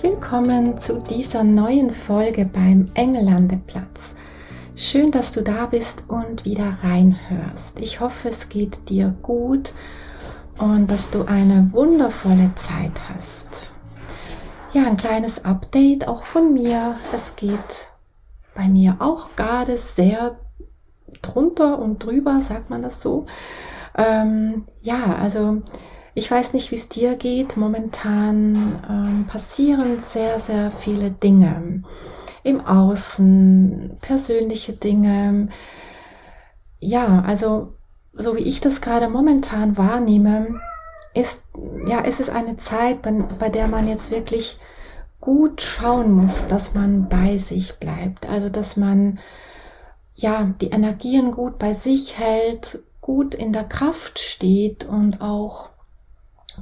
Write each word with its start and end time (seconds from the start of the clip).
Willkommen 0.00 0.78
zu 0.78 0.96
dieser 0.96 1.44
neuen 1.44 1.90
Folge 1.90 2.46
beim 2.46 2.86
Engellandeplatz. 2.94 4.14
Schön, 4.74 5.10
dass 5.10 5.32
du 5.32 5.42
da 5.42 5.66
bist 5.66 6.04
und 6.08 6.46
wieder 6.46 6.78
reinhörst. 6.82 7.78
Ich 7.78 8.00
hoffe, 8.00 8.30
es 8.30 8.48
geht 8.48 8.88
dir 8.88 9.14
gut 9.22 9.74
und 10.56 10.90
dass 10.90 11.10
du 11.10 11.24
eine 11.24 11.68
wundervolle 11.72 12.52
Zeit 12.54 12.92
hast. 13.12 13.72
Ja, 14.72 14.86
ein 14.86 14.96
kleines 14.96 15.44
Update 15.44 16.08
auch 16.08 16.24
von 16.24 16.54
mir. 16.54 16.96
Es 17.12 17.36
geht 17.36 17.88
bei 18.54 18.68
mir 18.68 18.96
auch 19.00 19.36
gerade 19.36 19.76
sehr 19.76 20.38
drunter 21.20 21.78
und 21.78 22.02
drüber, 22.02 22.40
sagt 22.40 22.70
man 22.70 22.82
das 22.82 23.00
so. 23.00 23.26
Ähm, 23.96 24.64
ja, 24.80 25.16
also 25.20 25.60
ich 26.14 26.30
weiß 26.30 26.52
nicht, 26.52 26.70
wie 26.70 26.76
es 26.76 26.88
dir 26.88 27.16
geht. 27.16 27.56
Momentan 27.56 28.82
ähm, 28.88 29.26
passieren 29.26 29.98
sehr, 29.98 30.38
sehr 30.38 30.70
viele 30.70 31.10
Dinge 31.10 31.82
im 32.42 32.60
Außen, 32.64 33.98
persönliche 34.00 34.72
Dinge. 34.72 35.48
Ja, 36.80 37.22
also 37.26 37.74
so 38.12 38.36
wie 38.36 38.42
ich 38.42 38.60
das 38.60 38.80
gerade 38.80 39.08
momentan 39.08 39.78
wahrnehme, 39.78 40.60
ist 41.14 41.44
ja, 41.86 42.00
ist 42.00 42.20
es 42.20 42.28
eine 42.28 42.56
Zeit, 42.56 43.02
bei, 43.02 43.48
der 43.48 43.68
man 43.68 43.88
jetzt 43.88 44.10
wirklich 44.10 44.58
gut 45.20 45.60
schauen 45.60 46.12
muss, 46.12 46.48
dass 46.48 46.74
man 46.74 47.08
bei 47.08 47.38
sich 47.38 47.74
bleibt. 47.74 48.28
Also 48.28 48.48
dass 48.48 48.76
man 48.76 49.18
ja 50.14 50.52
die 50.60 50.70
Energien 50.70 51.30
gut 51.30 51.58
bei 51.58 51.74
sich 51.74 52.18
hält, 52.18 52.82
gut 53.00 53.34
in 53.34 53.52
der 53.52 53.64
Kraft 53.64 54.18
steht 54.18 54.84
und 54.84 55.20
auch 55.20 55.71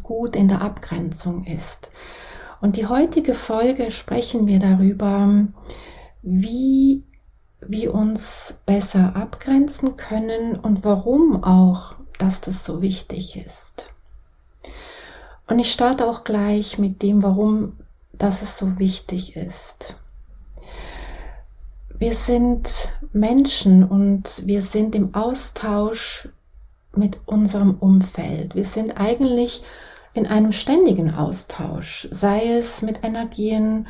gut 0.02 0.36
in 0.36 0.48
der 0.48 0.62
Abgrenzung 0.62 1.44
ist. 1.44 1.90
Und 2.60 2.76
die 2.76 2.86
heutige 2.86 3.34
Folge 3.34 3.90
sprechen 3.90 4.46
wir 4.46 4.58
darüber, 4.58 5.46
wie 6.22 7.04
wir 7.60 7.94
uns 7.94 8.62
besser 8.66 9.16
abgrenzen 9.16 9.96
können 9.96 10.56
und 10.56 10.84
warum 10.84 11.42
auch, 11.42 11.94
dass 12.18 12.40
das 12.40 12.64
so 12.64 12.82
wichtig 12.82 13.36
ist. 13.36 13.92
Und 15.46 15.58
ich 15.58 15.72
starte 15.72 16.06
auch 16.06 16.24
gleich 16.24 16.78
mit 16.78 17.02
dem, 17.02 17.22
warum 17.22 17.78
das 18.12 18.42
es 18.42 18.58
so 18.58 18.78
wichtig 18.78 19.36
ist. 19.36 19.98
Wir 21.98 22.14
sind 22.14 22.92
Menschen 23.12 23.84
und 23.84 24.46
wir 24.46 24.62
sind 24.62 24.94
im 24.94 25.14
Austausch 25.14 26.28
mit 26.94 27.20
unserem 27.26 27.76
Umfeld. 27.78 28.54
Wir 28.54 28.64
sind 28.64 29.00
eigentlich 29.00 29.64
in 30.12 30.26
einem 30.26 30.52
ständigen 30.52 31.14
Austausch, 31.14 32.08
sei 32.10 32.52
es 32.52 32.82
mit 32.82 33.04
Energien, 33.04 33.86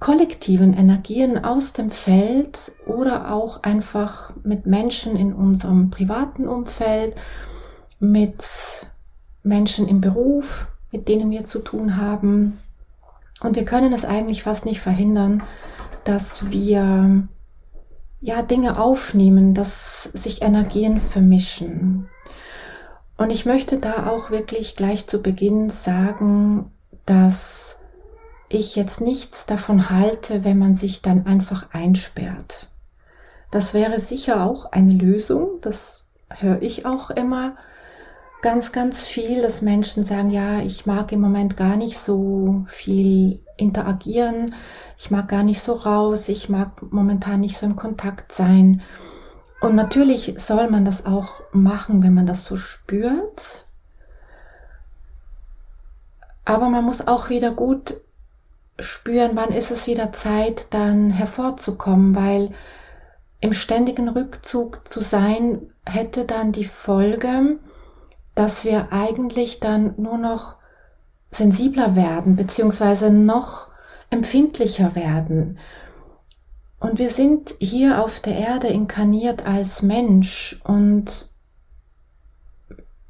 kollektiven 0.00 0.74
Energien 0.74 1.42
aus 1.42 1.72
dem 1.72 1.90
Feld 1.90 2.72
oder 2.86 3.32
auch 3.32 3.62
einfach 3.62 4.34
mit 4.42 4.66
Menschen 4.66 5.16
in 5.16 5.32
unserem 5.32 5.90
privaten 5.90 6.46
Umfeld, 6.46 7.14
mit 8.00 8.44
Menschen 9.42 9.88
im 9.88 10.00
Beruf, 10.00 10.66
mit 10.92 11.08
denen 11.08 11.30
wir 11.30 11.44
zu 11.44 11.60
tun 11.60 11.96
haben. 11.96 12.58
Und 13.40 13.56
wir 13.56 13.64
können 13.64 13.92
es 13.92 14.04
eigentlich 14.04 14.42
fast 14.42 14.66
nicht 14.66 14.80
verhindern, 14.80 15.42
dass 16.04 16.50
wir 16.50 17.26
ja 18.24 18.40
Dinge 18.40 18.80
aufnehmen, 18.80 19.52
dass 19.52 20.04
sich 20.04 20.40
Energien 20.40 20.98
vermischen. 20.98 22.08
Und 23.18 23.30
ich 23.30 23.44
möchte 23.44 23.76
da 23.76 24.08
auch 24.08 24.30
wirklich 24.30 24.76
gleich 24.76 25.06
zu 25.06 25.22
Beginn 25.22 25.68
sagen, 25.68 26.72
dass 27.04 27.80
ich 28.48 28.76
jetzt 28.76 29.02
nichts 29.02 29.44
davon 29.44 29.90
halte, 29.90 30.42
wenn 30.42 30.58
man 30.58 30.74
sich 30.74 31.02
dann 31.02 31.26
einfach 31.26 31.74
einsperrt. 31.74 32.68
Das 33.50 33.74
wäre 33.74 34.00
sicher 34.00 34.42
auch 34.42 34.72
eine 34.72 34.94
Lösung, 34.94 35.60
das 35.60 36.06
höre 36.30 36.62
ich 36.62 36.86
auch 36.86 37.10
immer 37.10 37.56
ganz, 38.40 38.72
ganz 38.72 39.06
viel, 39.06 39.42
dass 39.42 39.60
Menschen 39.60 40.02
sagen, 40.02 40.30
ja, 40.30 40.60
ich 40.60 40.86
mag 40.86 41.12
im 41.12 41.20
Moment 41.20 41.58
gar 41.58 41.76
nicht 41.76 41.98
so 41.98 42.64
viel 42.68 43.40
interagieren, 43.58 44.54
ich 44.96 45.10
mag 45.10 45.28
gar 45.28 45.42
nicht 45.42 45.60
so 45.60 45.74
raus, 45.74 46.28
ich 46.28 46.48
mag 46.48 46.82
momentan 46.92 47.40
nicht 47.40 47.56
so 47.56 47.66
in 47.66 47.76
Kontakt 47.76 48.32
sein. 48.32 48.82
Und 49.60 49.74
natürlich 49.74 50.34
soll 50.38 50.70
man 50.70 50.84
das 50.84 51.06
auch 51.06 51.40
machen, 51.52 52.02
wenn 52.02 52.14
man 52.14 52.26
das 52.26 52.44
so 52.44 52.56
spürt. 52.56 53.64
Aber 56.44 56.68
man 56.68 56.84
muss 56.84 57.06
auch 57.06 57.30
wieder 57.30 57.52
gut 57.52 58.00
spüren, 58.78 59.32
wann 59.34 59.50
ist 59.50 59.70
es 59.70 59.86
wieder 59.86 60.12
Zeit, 60.12 60.66
dann 60.70 61.10
hervorzukommen, 61.10 62.14
weil 62.14 62.52
im 63.40 63.52
ständigen 63.52 64.08
Rückzug 64.08 64.88
zu 64.88 65.00
sein, 65.00 65.70
hätte 65.84 66.24
dann 66.24 66.52
die 66.52 66.64
Folge, 66.64 67.58
dass 68.34 68.64
wir 68.64 68.88
eigentlich 68.90 69.60
dann 69.60 69.94
nur 69.96 70.18
noch 70.18 70.56
sensibler 71.30 71.94
werden, 71.94 72.36
beziehungsweise 72.36 73.10
noch 73.10 73.68
empfindlicher 74.14 74.94
werden. 74.94 75.58
Und 76.78 76.98
wir 76.98 77.10
sind 77.10 77.54
hier 77.58 78.02
auf 78.02 78.20
der 78.20 78.36
Erde 78.36 78.68
inkarniert 78.68 79.46
als 79.46 79.82
Mensch 79.82 80.60
und 80.64 81.30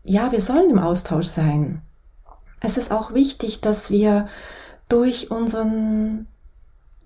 ja, 0.03 0.33
wir 0.33 0.41
sollen 0.41 0.71
im 0.71 0.79
Austausch 0.79 1.27
sein. 1.27 1.83
Es 2.61 2.77
ist 2.77 2.91
auch 2.91 3.15
wichtig, 3.15 3.61
dass 3.61 3.91
wir 3.91 4.29
durch 4.89 5.31
unseren, 5.31 6.27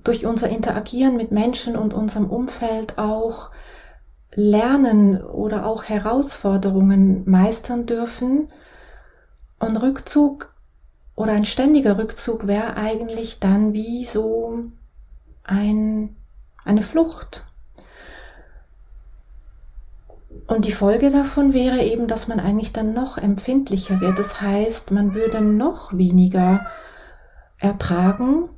durch 0.05 0.27
unser 0.27 0.49
Interagieren 0.49 1.17
mit 1.17 1.33
Menschen 1.33 1.77
und 1.77 1.95
unserem 1.95 2.27
Umfeld 2.27 2.99
auch 2.99 3.51
lernen 4.35 5.23
oder 5.25 5.67
auch 5.67 5.85
Herausforderungen 5.85 7.29
meistern 7.29 7.87
dürfen. 7.87 8.49
Und 9.59 9.77
Rückzug 9.77 10.55
oder 11.19 11.33
ein 11.33 11.45
ständiger 11.45 11.99
Rückzug 11.99 12.47
wäre 12.47 12.77
eigentlich 12.77 13.41
dann 13.41 13.73
wie 13.73 14.05
so 14.05 14.67
ein 15.43 16.15
eine 16.65 16.83
Flucht. 16.83 17.45
Und 20.47 20.65
die 20.65 20.73
Folge 20.73 21.11
davon 21.11 21.53
wäre 21.53 21.83
eben, 21.83 22.07
dass 22.07 22.29
man 22.29 22.39
eigentlich 22.39 22.73
dann 22.73 22.95
noch 22.95 23.19
empfindlicher 23.19 24.01
wird. 24.01 24.17
Das 24.17 24.41
heißt, 24.41 24.93
man 24.93 25.13
würde 25.13 25.41
noch 25.41 25.97
weniger 25.97 26.65
ertragen. 27.59 28.49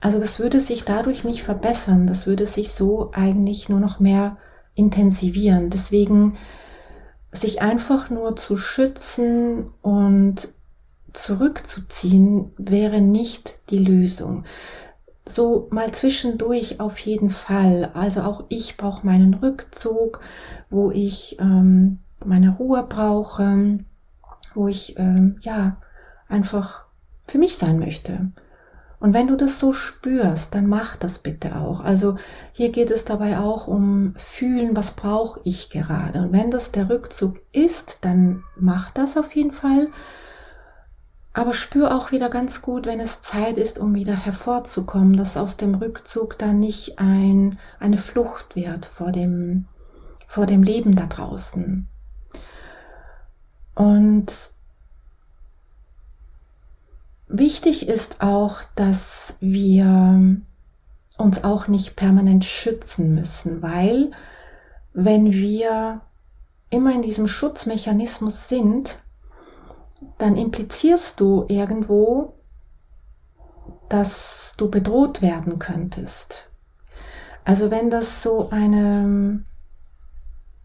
Also 0.00 0.20
das 0.20 0.38
würde 0.38 0.60
sich 0.60 0.84
dadurch 0.84 1.24
nicht 1.24 1.42
verbessern. 1.42 2.06
Das 2.06 2.28
würde 2.28 2.46
sich 2.46 2.70
so 2.70 3.10
eigentlich 3.12 3.68
nur 3.68 3.80
noch 3.80 3.98
mehr 3.98 4.36
intensivieren. 4.76 5.68
Deswegen 5.68 6.38
sich 7.32 7.60
einfach 7.60 8.08
nur 8.08 8.36
zu 8.36 8.56
schützen 8.56 9.72
und 9.82 10.54
zurückzuziehen 11.12 12.52
wäre 12.56 13.00
nicht 13.00 13.60
die 13.70 13.78
Lösung 13.78 14.44
so 15.28 15.68
mal 15.70 15.92
zwischendurch 15.92 16.80
auf 16.80 16.98
jeden 16.98 17.30
Fall. 17.30 17.90
Also 17.94 18.22
auch 18.22 18.44
ich 18.48 18.76
brauche 18.76 19.06
meinen 19.06 19.34
Rückzug, 19.34 20.20
wo 20.70 20.90
ich 20.90 21.36
ähm, 21.40 21.98
meine 22.24 22.56
Ruhe 22.56 22.84
brauche, 22.88 23.78
wo 24.54 24.68
ich 24.68 24.98
ähm, 24.98 25.36
ja 25.40 25.76
einfach 26.28 26.84
für 27.26 27.38
mich 27.38 27.56
sein 27.56 27.78
möchte. 27.78 28.30
Und 29.00 29.14
wenn 29.14 29.28
du 29.28 29.36
das 29.36 29.60
so 29.60 29.72
spürst, 29.72 30.56
dann 30.56 30.66
mach 30.66 30.96
das 30.96 31.20
bitte 31.20 31.56
auch. 31.56 31.80
Also 31.80 32.16
hier 32.52 32.72
geht 32.72 32.90
es 32.90 33.04
dabei 33.04 33.38
auch 33.38 33.68
um 33.68 34.14
fühlen, 34.16 34.74
was 34.74 34.96
brauche 34.96 35.40
ich 35.44 35.70
gerade. 35.70 36.22
Und 36.22 36.32
wenn 36.32 36.50
das 36.50 36.72
der 36.72 36.90
Rückzug 36.90 37.36
ist, 37.52 37.98
dann 38.04 38.42
mach 38.56 38.90
das 38.90 39.16
auf 39.16 39.36
jeden 39.36 39.52
Fall. 39.52 39.88
Aber 41.38 41.54
spür 41.54 41.94
auch 41.94 42.10
wieder 42.10 42.30
ganz 42.30 42.62
gut, 42.62 42.84
wenn 42.84 42.98
es 42.98 43.22
Zeit 43.22 43.58
ist, 43.58 43.78
um 43.78 43.94
wieder 43.94 44.16
hervorzukommen, 44.16 45.16
dass 45.16 45.36
aus 45.36 45.56
dem 45.56 45.76
Rückzug 45.76 46.36
dann 46.36 46.58
nicht 46.58 46.98
ein, 46.98 47.60
eine 47.78 47.96
Flucht 47.96 48.56
wird 48.56 48.84
vor 48.84 49.12
dem, 49.12 49.66
vor 50.26 50.46
dem 50.46 50.64
Leben 50.64 50.96
da 50.96 51.06
draußen. 51.06 51.86
Und 53.76 54.32
wichtig 57.28 57.88
ist 57.88 58.20
auch, 58.20 58.62
dass 58.74 59.36
wir 59.38 60.40
uns 61.18 61.44
auch 61.44 61.68
nicht 61.68 61.94
permanent 61.94 62.46
schützen 62.46 63.14
müssen, 63.14 63.62
weil 63.62 64.10
wenn 64.92 65.30
wir 65.32 66.00
immer 66.70 66.92
in 66.96 67.02
diesem 67.02 67.28
Schutzmechanismus 67.28 68.48
sind, 68.48 68.98
dann 70.18 70.36
implizierst 70.36 71.20
du 71.20 71.44
irgendwo, 71.48 72.34
dass 73.88 74.54
du 74.56 74.70
bedroht 74.70 75.22
werden 75.22 75.58
könntest. 75.58 76.50
Also 77.44 77.70
wenn 77.70 77.90
das 77.90 78.22
so 78.22 78.50
eine 78.50 79.44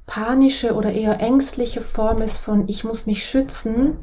panische 0.05 0.75
oder 0.75 0.91
eher 0.91 1.21
ängstliche 1.21 1.81
Form 1.81 2.21
ist 2.21 2.37
von 2.37 2.67
ich 2.67 2.83
muss 2.83 3.05
mich 3.05 3.25
schützen, 3.25 3.97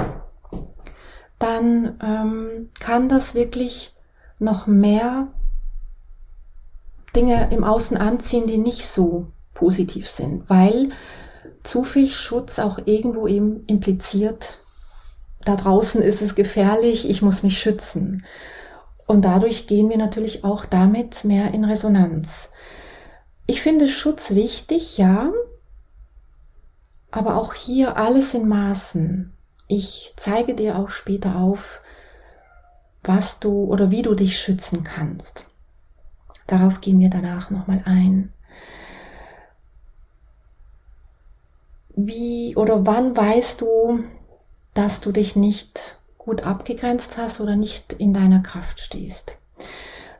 dann 1.39 1.99
ähm, 2.03 2.71
kann 2.79 3.09
das 3.09 3.35
wirklich 3.35 3.95
noch 4.39 4.67
mehr 4.67 5.29
Dinge 7.15 7.51
im 7.53 7.65
Außen 7.65 7.97
anziehen, 7.97 8.47
die 8.47 8.59
nicht 8.59 8.87
so 8.87 9.27
positiv 9.53 10.09
sind, 10.09 10.49
weil 10.49 10.91
zu 11.63 11.85
viel 11.85 12.09
Schutz 12.09 12.59
auch 12.59 12.79
irgendwo 12.87 13.27
eben 13.27 13.67
impliziert, 13.67 14.61
da 15.45 15.57
draußen 15.57 16.03
ist 16.03 16.23
es 16.23 16.35
gefährlich, 16.35 17.09
ich 17.09 17.23
muss 17.23 17.43
mich 17.43 17.59
schützen. 17.59 18.25
Und 19.07 19.25
dadurch 19.25 19.67
gehen 19.67 19.89
wir 19.89 19.97
natürlich 19.97 20.45
auch 20.45 20.65
damit 20.65 21.25
mehr 21.25 21.53
in 21.53 21.65
Resonanz. 21.65 22.53
Ich 23.47 23.63
finde 23.63 23.89
Schutz 23.89 24.35
wichtig, 24.35 24.99
ja, 24.99 25.33
aber 27.11 27.37
auch 27.37 27.55
hier 27.55 27.97
alles 27.97 28.35
in 28.35 28.47
Maßen. 28.47 29.33
Ich 29.67 30.15
zeige 30.17 30.55
dir 30.55 30.79
auch 30.79 30.91
später 30.91 31.37
auf, 31.37 31.81
was 33.03 33.41
du 33.41 33.65
oder 33.65 33.91
wie 33.91 34.03
du 34.03 34.15
dich 34.15 34.39
schützen 34.39 34.85
kannst. 34.85 35.47
Darauf 36.47 36.81
gehen 36.81 37.01
wir 37.01 37.11
danach 37.11 37.51
nochmal 37.51 37.83
ein. 37.85 38.33
Wie 41.97 42.55
oder 42.57 42.87
wann 42.87 43.17
weißt 43.17 43.61
du, 43.61 44.05
dass 44.81 45.03
du 45.03 45.13
dich 45.13 45.37
nicht 45.37 45.99
gut 46.17 46.47
abgegrenzt 46.47 47.19
hast 47.19 47.43
oder 47.43 47.55
nicht 47.55 47.93
in 47.93 48.15
deiner 48.15 48.41
Kraft 48.41 48.81
stehst? 48.81 49.37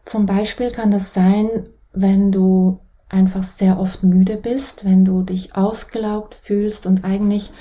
Zum 0.05 0.27
Beispiel 0.27 0.71
kann 0.71 0.91
das 0.91 1.15
sein, 1.15 1.49
wenn 1.95 2.31
du 2.31 2.79
einfach 3.09 3.43
sehr 3.43 3.81
oft 3.81 4.03
müde 4.03 4.37
bist, 4.37 4.85
wenn 4.85 5.07
du 5.07 5.23
dich 5.23 5.57
ausgelaugt 5.57 6.35
fühlst 6.35 6.85
und 6.85 7.05
eigentlich 7.05 7.53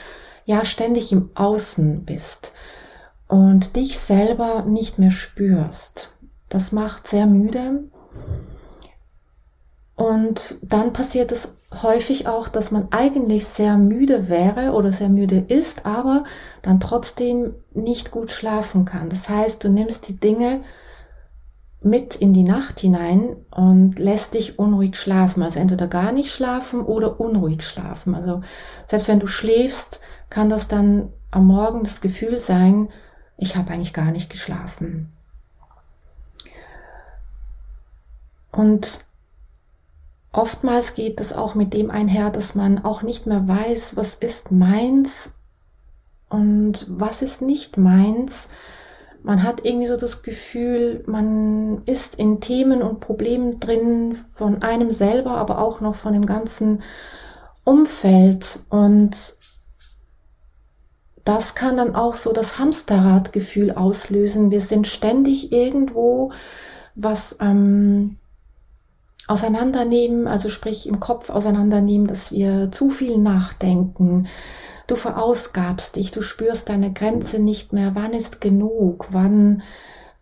ja 0.43 0.65
ständig 0.65 1.13
im 1.13 1.29
Außen 1.35 2.03
bist 2.03 2.53
und 3.29 3.77
dich 3.77 3.97
selber 3.97 4.63
nicht 4.63 4.99
mehr 4.99 5.11
spürst. 5.11 6.11
Das 6.49 6.73
macht 6.73 7.07
sehr 7.07 7.27
müde 7.27 7.85
und 9.95 10.57
dann 10.63 10.91
passiert 10.91 11.31
es 11.31 11.58
häufig 11.71 12.27
auch, 12.27 12.47
dass 12.47 12.71
man 12.71 12.87
eigentlich 12.91 13.45
sehr 13.45 13.77
müde 13.77 14.27
wäre 14.27 14.73
oder 14.73 14.91
sehr 14.91 15.09
müde 15.09 15.37
ist, 15.47 15.85
aber 15.85 16.23
dann 16.61 16.79
trotzdem 16.79 17.53
nicht 17.73 18.11
gut 18.11 18.31
schlafen 18.31 18.85
kann. 18.85 19.09
Das 19.09 19.29
heißt, 19.29 19.63
du 19.63 19.69
nimmst 19.69 20.07
die 20.07 20.19
Dinge 20.19 20.61
mit 21.81 22.15
in 22.15 22.33
die 22.33 22.43
Nacht 22.43 22.79
hinein 22.79 23.37
und 23.51 23.99
lässt 23.99 24.33
dich 24.33 24.59
unruhig 24.59 24.97
schlafen. 24.97 25.43
Also 25.43 25.59
entweder 25.59 25.87
gar 25.87 26.11
nicht 26.11 26.31
schlafen 26.31 26.81
oder 26.81 27.19
unruhig 27.19 27.63
schlafen. 27.63 28.15
Also 28.15 28.41
selbst 28.87 29.07
wenn 29.07 29.19
du 29.19 29.27
schläfst, 29.27 30.01
kann 30.29 30.49
das 30.49 30.67
dann 30.67 31.09
am 31.31 31.45
Morgen 31.45 31.83
das 31.83 32.01
Gefühl 32.01 32.39
sein, 32.39 32.89
ich 33.37 33.55
habe 33.55 33.71
eigentlich 33.71 33.93
gar 33.93 34.11
nicht 34.11 34.29
geschlafen. 34.29 35.13
Und 38.51 39.05
oftmals 40.31 40.95
geht 40.95 41.19
das 41.19 41.33
auch 41.33 41.55
mit 41.55 41.73
dem 41.73 41.91
einher, 41.91 42.29
dass 42.29 42.55
man 42.55 42.83
auch 42.83 43.01
nicht 43.01 43.25
mehr 43.25 43.47
weiß, 43.47 43.95
was 43.95 44.15
ist 44.15 44.51
meins 44.51 45.33
und 46.29 46.85
was 46.89 47.21
ist 47.21 47.41
nicht 47.41 47.77
meins. 47.77 48.49
Man 49.21 49.43
hat 49.43 49.65
irgendwie 49.65 49.87
so 49.87 49.97
das 49.97 50.23
Gefühl, 50.23 51.03
man 51.05 51.83
ist 51.85 52.15
in 52.15 52.39
Themen 52.39 52.81
und 52.81 53.01
Problemen 53.01 53.59
drin 53.59 54.15
von 54.15 54.61
einem 54.61 54.91
selber, 54.91 55.31
aber 55.31 55.59
auch 55.59 55.81
noch 55.81 55.95
von 55.95 56.13
dem 56.13 56.25
ganzen 56.25 56.83
Umfeld 57.65 58.59
und 58.69 59.39
das 61.25 61.53
kann 61.53 61.77
dann 61.77 61.95
auch 61.95 62.15
so 62.15 62.33
das 62.33 62.57
Hamsterradgefühl 62.57 63.71
auslösen. 63.71 64.49
Wir 64.49 64.61
sind 64.61 64.87
ständig 64.87 65.51
irgendwo, 65.51 66.31
was 66.95 67.37
ähm, 67.39 68.17
auseinandernehmen, 69.29 70.27
also 70.27 70.49
sprich 70.49 70.87
im 70.87 70.99
Kopf 70.99 71.29
auseinandernehmen, 71.29 72.07
dass 72.07 72.31
wir 72.31 72.71
zu 72.71 72.89
viel 72.89 73.17
nachdenken. 73.19 74.27
Du 74.87 74.95
verausgabst 74.95 75.95
dich, 75.95 76.11
du 76.11 76.23
spürst 76.23 76.69
deine 76.69 76.91
Grenze 76.91 77.37
nicht 77.39 77.71
mehr. 77.71 77.93
Wann 77.93 78.13
ist 78.13 78.41
genug? 78.41 79.09
Wann, 79.11 79.61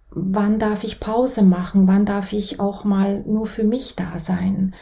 wann 0.10 0.60
darf 0.60 0.84
ich 0.84 1.00
Pause 1.00 1.44
machen? 1.44 1.88
Wann 1.88 2.06
darf 2.06 2.34
ich 2.34 2.60
auch 2.60 2.84
mal 2.84 3.24
nur 3.26 3.48
für 3.48 3.64
mich 3.64 3.96
da 3.96 4.20
sein? 4.20 4.76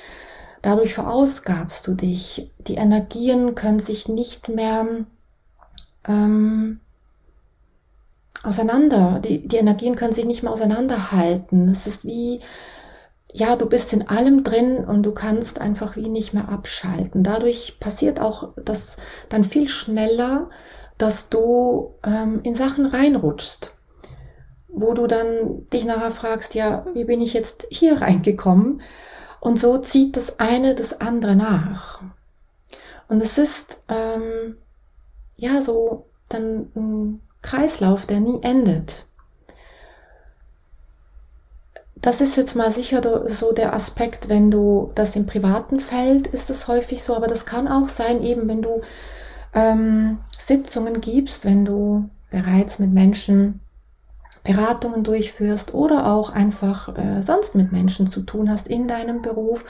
Dadurch 0.63 0.95
verausgabst 0.95 1.85
du 1.85 1.93
dich. 1.93 2.51
Die 2.67 2.75
Energien 2.75 3.53
können 3.53 3.79
sich 3.79 4.07
nicht 4.07 4.49
mehr 4.49 4.87
ähm, 6.07 6.79
auseinander, 8.41 9.21
die, 9.23 9.47
die 9.47 9.57
Energien 9.57 9.95
können 9.95 10.13
sich 10.13 10.25
nicht 10.25 10.41
mehr 10.41 10.51
auseinanderhalten. 10.51 11.69
Es 11.69 11.85
ist 11.85 12.05
wie, 12.05 12.41
ja, 13.37 13.57
du 13.57 13.67
bist 13.67 13.91
in 13.91 14.07
allem 14.07 14.43
drin 14.43 14.85
und 14.85 15.03
du 15.03 15.11
kannst 15.11 15.59
einfach 15.59 15.97
wie 15.97 16.07
nicht 16.07 16.33
mehr 16.33 16.47
abschalten. 16.47 17.21
Dadurch 17.21 17.81
passiert 17.81 18.21
auch 18.21 18.53
das 18.55 18.95
dann 19.27 19.43
viel 19.43 19.67
schneller, 19.67 20.49
dass 20.97 21.27
du 21.27 21.95
ähm, 22.05 22.39
in 22.43 22.55
Sachen 22.55 22.85
reinrutschst, 22.85 23.75
wo 24.69 24.93
du 24.93 25.05
dann 25.05 25.67
dich 25.73 25.83
nachher 25.83 26.11
fragst, 26.11 26.55
ja, 26.55 26.85
wie 26.93 27.03
bin 27.03 27.19
ich 27.19 27.33
jetzt 27.33 27.67
hier 27.69 28.01
reingekommen? 28.01 28.81
Und 29.41 29.59
so 29.59 29.79
zieht 29.79 30.15
das 30.15 30.39
eine 30.39 30.73
das 30.73 31.01
andere 31.01 31.35
nach. 31.35 32.03
Und 33.09 33.21
es 33.21 33.37
ist 33.37 33.83
ähm, 33.89 34.55
ja 35.35 35.61
so 35.61 36.05
dann 36.29 36.71
ein 36.73 37.21
Kreislauf, 37.41 38.05
der 38.05 38.21
nie 38.21 38.41
endet 38.43 39.07
das 41.95 42.21
ist 42.21 42.35
jetzt 42.35 42.55
mal 42.55 42.71
sicher 42.71 43.01
so 43.27 43.51
der 43.53 43.73
Aspekt, 43.73 44.29
wenn 44.29 44.51
du 44.51 44.91
das 44.95 45.15
im 45.15 45.25
privaten 45.25 45.79
Feld 45.79 46.27
ist 46.27 46.49
es 46.49 46.67
häufig 46.67 47.03
so, 47.03 47.15
aber 47.15 47.27
das 47.27 47.45
kann 47.45 47.67
auch 47.67 47.87
sein, 47.87 48.21
eben 48.21 48.47
wenn 48.47 48.61
du 48.61 48.81
ähm, 49.53 50.19
Sitzungen 50.29 51.01
gibst, 51.01 51.45
wenn 51.45 51.65
du 51.65 52.09
bereits 52.29 52.79
mit 52.79 52.91
Menschen 52.91 53.61
Beratungen 54.43 55.03
durchführst 55.03 55.73
oder 55.73 56.11
auch 56.11 56.29
einfach 56.29 56.95
äh, 56.95 57.21
sonst 57.21 57.55
mit 57.55 57.71
Menschen 57.71 58.05
zu 58.05 58.21
tun 58.21 58.49
hast 58.49 58.67
in 58.67 58.87
deinem 58.87 59.21
Beruf. 59.21 59.65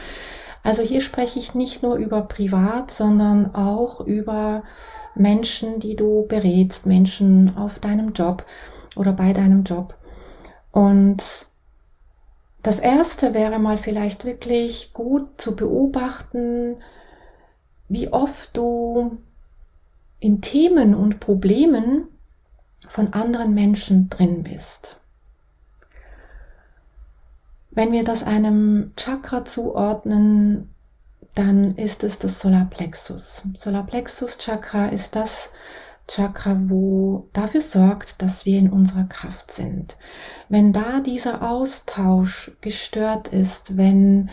Also 0.64 0.82
hier 0.82 1.02
spreche 1.02 1.40
ich 1.40 1.56
nicht 1.56 1.82
nur 1.82 1.96
über 1.96 2.24
privat, 2.24 2.92
sondern 2.92 3.56
auch 3.56 4.02
über 4.02 4.64
Menschen, 5.14 5.80
die 5.80 5.96
du 5.96 6.26
berätst, 6.28 6.86
Menschen 6.88 7.56
auf 7.56 7.80
deinem 7.80 8.12
Job 8.12 8.46
oder 8.96 9.14
bei 9.14 9.32
deinem 9.32 9.64
Job. 9.64 9.96
Und 10.72 11.24
das 12.66 12.80
erste 12.80 13.36
wäre 13.36 13.60
mal 13.60 13.78
vielleicht 13.78 14.26
wirklich 14.26 14.92
gut 14.92 15.40
zu 15.40 15.56
beobachten, 15.56 16.78
wie 17.90 18.12
oft 18.12 18.58
du 18.58 19.20
in 20.20 20.42
Themen 20.42 20.96
und 20.96 21.20
Problemen 21.20 22.08
von 22.90 23.14
anderen 23.14 23.54
Menschen 23.54 24.10
drin 24.10 24.42
bist. 24.42 25.00
Wenn 27.70 27.92
wir 27.92 28.04
das 28.04 28.24
einem 28.24 28.94
Chakra 28.98 29.46
zuordnen, 29.46 30.74
dann 31.36 31.70
ist 31.70 32.04
es 32.04 32.18
das 32.18 32.42
Solarplexus. 32.42 33.44
Solarplexus 33.54 34.40
Chakra 34.40 34.88
ist 34.88 35.16
das 35.16 35.52
Chakra, 36.08 36.56
wo 36.68 37.28
dafür 37.34 37.62
sorgt, 37.62 38.22
dass 38.22 38.46
wir 38.46 38.60
in 38.60 38.70
unserer 38.70 39.06
Kraft 39.06 39.52
sind. 39.52 39.98
Wenn 40.50 40.72
da 40.72 41.00
dieser 41.00 41.50
Austausch 41.50 42.52
gestört 42.62 43.30
ist, 43.30 43.78
wenn 43.78 44.30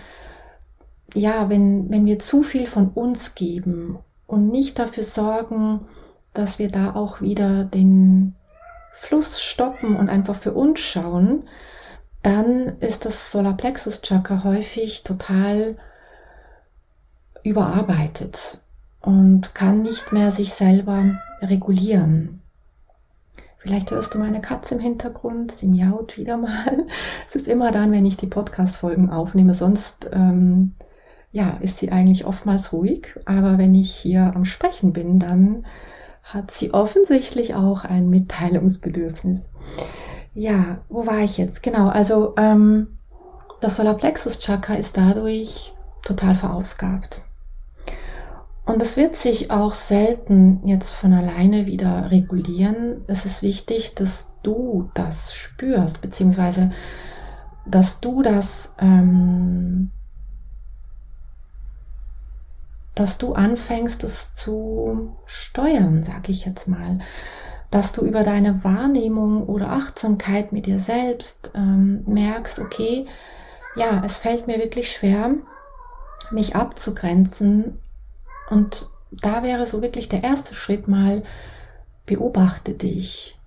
ja, 1.14 1.48
wenn, 1.48 1.90
wenn 1.90 2.06
wir 2.06 2.18
zu 2.18 2.42
viel 2.42 2.66
von 2.66 2.88
uns 2.88 3.34
geben 3.34 3.98
und 4.26 4.48
nicht 4.48 4.78
dafür 4.78 5.04
sorgen, 5.04 5.86
dass 6.32 6.58
wir 6.58 6.68
da 6.68 6.94
auch 6.94 7.20
wieder 7.20 7.64
den 7.64 8.34
Fluss 8.94 9.40
stoppen 9.42 9.96
und 9.96 10.08
einfach 10.08 10.36
für 10.36 10.52
uns 10.52 10.80
schauen, 10.80 11.48
dann 12.22 12.78
ist 12.78 13.04
das 13.04 13.32
Solarplexus 13.32 14.00
Chakra 14.02 14.44
häufig 14.44 15.02
total 15.02 15.76
überarbeitet 17.42 18.62
und 19.02 19.54
kann 19.54 19.82
nicht 19.82 20.12
mehr 20.12 20.30
sich 20.30 20.52
selber 20.52 21.04
regulieren. 21.40 22.40
Vielleicht 23.58 23.92
hörst 23.92 24.14
du 24.14 24.18
meine 24.18 24.40
Katze 24.40 24.74
im 24.74 24.80
Hintergrund, 24.80 25.52
sie 25.52 25.68
miaut 25.68 26.18
wieder 26.18 26.36
mal. 26.36 26.86
Es 27.26 27.36
ist 27.36 27.46
immer 27.46 27.70
dann, 27.70 27.92
wenn 27.92 28.04
ich 28.04 28.16
die 28.16 28.26
Podcast-Folgen 28.26 29.10
aufnehme. 29.10 29.54
Sonst 29.54 30.10
ähm, 30.12 30.74
ja, 31.30 31.58
ist 31.60 31.78
sie 31.78 31.92
eigentlich 31.92 32.26
oftmals 32.26 32.72
ruhig. 32.72 33.14
Aber 33.24 33.58
wenn 33.58 33.74
ich 33.74 33.94
hier 33.94 34.32
am 34.34 34.44
Sprechen 34.44 34.92
bin, 34.92 35.20
dann 35.20 35.64
hat 36.24 36.50
sie 36.50 36.74
offensichtlich 36.74 37.54
auch 37.54 37.84
ein 37.84 38.08
Mitteilungsbedürfnis. 38.10 39.48
Ja, 40.34 40.78
wo 40.88 41.06
war 41.06 41.20
ich 41.20 41.38
jetzt? 41.38 41.62
Genau, 41.62 41.88
also 41.88 42.34
ähm, 42.36 42.98
das 43.60 43.76
Solarplexus-Chakra 43.76 44.74
ist 44.74 44.96
dadurch 44.96 45.74
total 46.02 46.34
verausgabt. 46.34 47.22
Und 48.64 48.80
es 48.80 48.96
wird 48.96 49.16
sich 49.16 49.50
auch 49.50 49.74
selten 49.74 50.66
jetzt 50.66 50.94
von 50.94 51.12
alleine 51.12 51.66
wieder 51.66 52.10
regulieren. 52.10 53.02
Es 53.08 53.26
ist 53.26 53.42
wichtig, 53.42 53.94
dass 53.96 54.32
du 54.42 54.90
das 54.94 55.34
spürst, 55.34 56.00
beziehungsweise 56.00 56.70
dass 57.66 58.00
du 58.00 58.22
das, 58.22 58.74
ähm, 58.78 59.90
dass 62.94 63.18
du 63.18 63.32
anfängst, 63.32 64.04
es 64.04 64.34
zu 64.36 65.16
steuern, 65.26 66.04
sage 66.04 66.30
ich 66.30 66.44
jetzt 66.44 66.68
mal. 66.68 67.00
Dass 67.70 67.92
du 67.92 68.04
über 68.04 68.22
deine 68.22 68.62
Wahrnehmung 68.62 69.44
oder 69.46 69.70
Achtsamkeit 69.70 70.52
mit 70.52 70.66
dir 70.66 70.78
selbst 70.78 71.50
ähm, 71.54 72.04
merkst, 72.06 72.60
okay, 72.60 73.06
ja, 73.74 74.02
es 74.04 74.18
fällt 74.18 74.46
mir 74.46 74.58
wirklich 74.58 74.92
schwer, 74.92 75.30
mich 76.30 76.54
abzugrenzen 76.54 77.81
und 78.52 78.88
da 79.10 79.42
wäre 79.42 79.64
so 79.66 79.80
wirklich 79.80 80.10
der 80.10 80.22
erste 80.22 80.54
Schritt 80.54 80.86
mal, 80.86 81.22
beobachte 82.04 82.72
dich. 82.72 83.38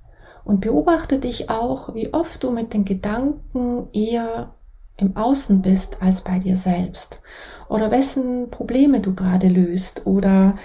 Und 0.44 0.62
beobachte 0.62 1.20
dich 1.20 1.52
auch, 1.52 1.94
wie 1.94 2.12
oft 2.12 2.44
du 2.44 2.50
mit 2.50 2.74
den 2.74 2.86
Gedanken 2.86 3.88
eher 3.94 4.56
im 4.98 5.16
Außen 5.16 5.62
bist 5.62 6.02
als 6.02 6.22
bei 6.22 6.40
dir 6.40 6.58
selbst. 6.58 7.22
Oder 7.70 7.92
wessen 7.92 8.50
Probleme 8.50 9.00
du 9.00 9.14
gerade 9.14 9.48
löst. 9.48 10.08
Oder, 10.08 10.58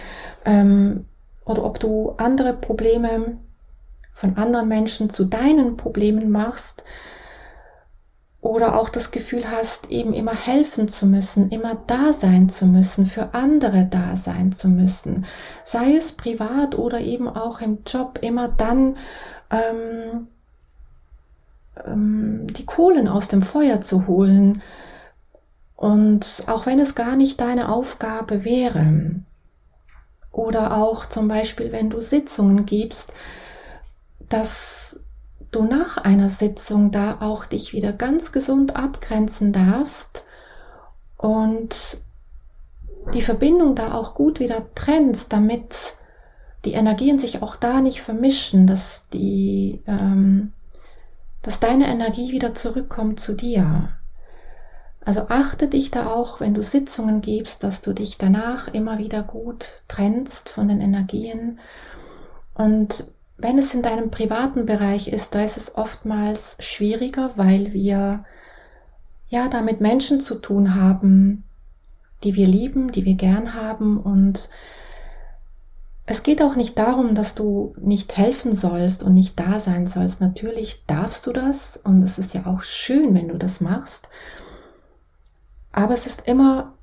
ähm, 0.47 1.05
oder 1.45 1.63
ob 1.65 1.79
du 1.79 2.15
andere 2.17 2.55
Probleme 2.55 3.37
von 4.15 4.39
anderen 4.39 4.69
Menschen 4.69 5.11
zu 5.11 5.25
deinen 5.27 5.77
Problemen 5.77 6.31
machst 6.31 6.83
oder 8.41 8.79
auch 8.79 8.89
das 8.89 9.11
Gefühl 9.11 9.51
hast, 9.51 9.91
eben 9.91 10.15
immer 10.15 10.35
helfen 10.35 10.89
zu 10.89 11.07
müssen, 11.07 11.51
immer 11.51 11.77
da 11.87 12.13
sein 12.13 12.49
zu 12.49 12.67
müssen, 12.67 13.05
für 13.05 13.35
andere 13.35 13.87
da 13.91 14.17
sein 14.17 14.53
zu 14.53 14.69
müssen, 14.69 15.27
sei 15.65 15.95
es 15.95 16.13
privat 16.13 16.77
oder 16.79 17.01
eben 17.01 17.29
auch 17.29 17.61
im 17.61 17.79
Job, 17.87 18.19
immer 18.23 18.49
dann 18.49 18.97
ähm, 19.51 20.29
ähm, 21.85 22.47
die 22.51 22.65
Kohlen 22.65 23.09
aus 23.09 23.29
dem 23.29 23.43
Feuer 23.43 23.83
zu 23.83 24.07
holen. 24.07 24.63
Und 25.77 26.45
auch 26.47 26.67
wenn 26.67 26.79
es 26.79 26.95
gar 26.95 27.17
nicht 27.17 27.41
deine 27.41 27.71
Aufgabe 27.71 28.45
wäre, 28.45 29.21
oder 30.33 30.77
auch 30.77 31.07
zum 31.07 31.29
Beispiel, 31.29 31.73
wenn 31.73 31.91
du 31.91 32.01
Sitzungen 32.01 32.65
gibst, 32.65 33.13
dass 34.29 35.00
du 35.51 35.65
nach 35.65 35.97
einer 35.97 36.29
Sitzung 36.29 36.91
da 36.91 37.19
auch 37.21 37.45
dich 37.45 37.73
wieder 37.73 37.93
ganz 37.93 38.33
gesund 38.33 38.77
abgrenzen 38.77 39.53
darfst 39.53 40.27
und 41.17 42.03
die 43.15 43.23
Verbindung 43.23 43.75
da 43.75 43.95
auch 43.95 44.15
gut 44.15 44.41
wieder 44.41 44.67
trennst, 44.75 45.33
damit 45.33 45.97
die 46.65 46.73
Energien 46.75 47.19
sich 47.19 47.43
auch 47.43 47.57
da 47.57 47.81
nicht 47.81 48.03
vermischen, 48.03 48.67
dass 48.67 49.09
die, 49.09 49.83
ähm, 49.87 50.53
dass 51.43 51.59
deine 51.59 51.89
Energie 51.89 52.33
wieder 52.33 52.55
zurückkommt 52.55 53.19
zu 53.19 53.35
dir. 53.35 53.91
Also 55.03 55.23
achte 55.29 55.67
dich 55.67 55.91
da 55.91 56.07
auch, 56.07 56.41
wenn 56.41 56.53
du 56.53 56.63
Sitzungen 56.63 57.23
gibst, 57.23 57.65
dass 57.65 57.81
du 57.81 57.95
dich 57.95 58.19
danach 58.19 58.69
immer 58.69 58.99
wieder 58.99 59.23
gut 59.23 59.83
trennst 59.89 60.51
von 60.51 60.69
den 60.69 60.81
Energien 60.81 61.59
und 62.55 63.11
wenn 63.43 63.59
es 63.59 63.75
in 63.75 63.83
deinem 63.83 64.11
privaten 64.11 64.67
Bereich 64.67 65.09
ist, 65.09 65.35
da 65.35 65.43
ist 65.43 65.57
es 65.57 65.77
oftmals 65.77 66.57
schwieriger, 66.61 67.33
weil 67.37 67.73
wir 67.73 68.25
ja 69.29 69.49
damit 69.49 69.81
Menschen 69.81 70.21
zu 70.21 70.37
tun 70.37 70.75
haben, 70.75 71.45
die 72.25 72.35
wir 72.35 72.47
lieben, 72.47 72.93
die 72.93 73.05
wir 73.05 73.15
gern 73.15 73.55
haben 73.55 73.99
und 73.99 74.51
es 76.07 76.25
geht 76.25 76.43
auch 76.43 76.57
nicht 76.57 76.77
darum, 76.77 77.15
dass 77.15 77.37
du 77.37 77.73
nicht 77.81 78.17
helfen 78.17 78.53
sollst 78.53 79.05
und 79.05 79.15
nicht 79.15 79.39
da 79.39 79.61
sein 79.61 79.87
sollst. 79.87 80.21
Natürlich 80.21 80.85
darfst 80.89 81.25
du 81.25 81.33
das 81.33 81.77
und 81.77 82.03
es 82.03 82.19
ist 82.19 82.35
ja 82.35 82.47
auch 82.47 82.65
schön, 82.65 83.15
wenn 83.15 83.29
du 83.29 83.39
das 83.39 83.61
machst. 83.61 84.09
Aber 85.71 85.95
es 85.95 86.07
ist 86.07 86.27
immer 86.27 86.75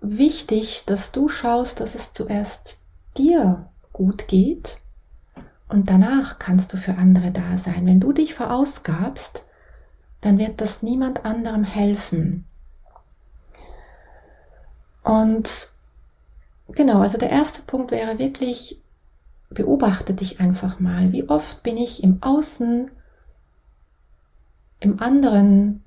wichtig, 0.00 0.84
dass 0.86 1.12
du 1.12 1.28
schaust, 1.28 1.80
dass 1.80 1.94
es 1.94 2.14
zuerst 2.14 2.78
dir 3.18 3.68
gut 3.92 4.28
geht 4.28 4.78
und 5.68 5.88
danach 5.90 6.38
kannst 6.38 6.72
du 6.72 6.76
für 6.76 6.94
andere 6.94 7.30
da 7.30 7.56
sein. 7.56 7.86
Wenn 7.86 8.00
du 8.00 8.12
dich 8.12 8.34
verausgabst, 8.34 9.46
dann 10.20 10.38
wird 10.38 10.60
das 10.60 10.82
niemand 10.82 11.24
anderem 11.24 11.64
helfen. 11.64 12.46
Und 15.02 15.70
genau, 16.68 17.00
also 17.00 17.18
der 17.18 17.30
erste 17.30 17.62
Punkt 17.62 17.90
wäre 17.90 18.18
wirklich, 18.18 18.82
beobachte 19.50 20.14
dich 20.14 20.40
einfach 20.40 20.80
mal. 20.80 21.12
Wie 21.12 21.28
oft 21.28 21.62
bin 21.62 21.76
ich 21.76 22.02
im 22.02 22.22
Außen, 22.22 22.90
im 24.80 25.00
anderen 25.00 25.82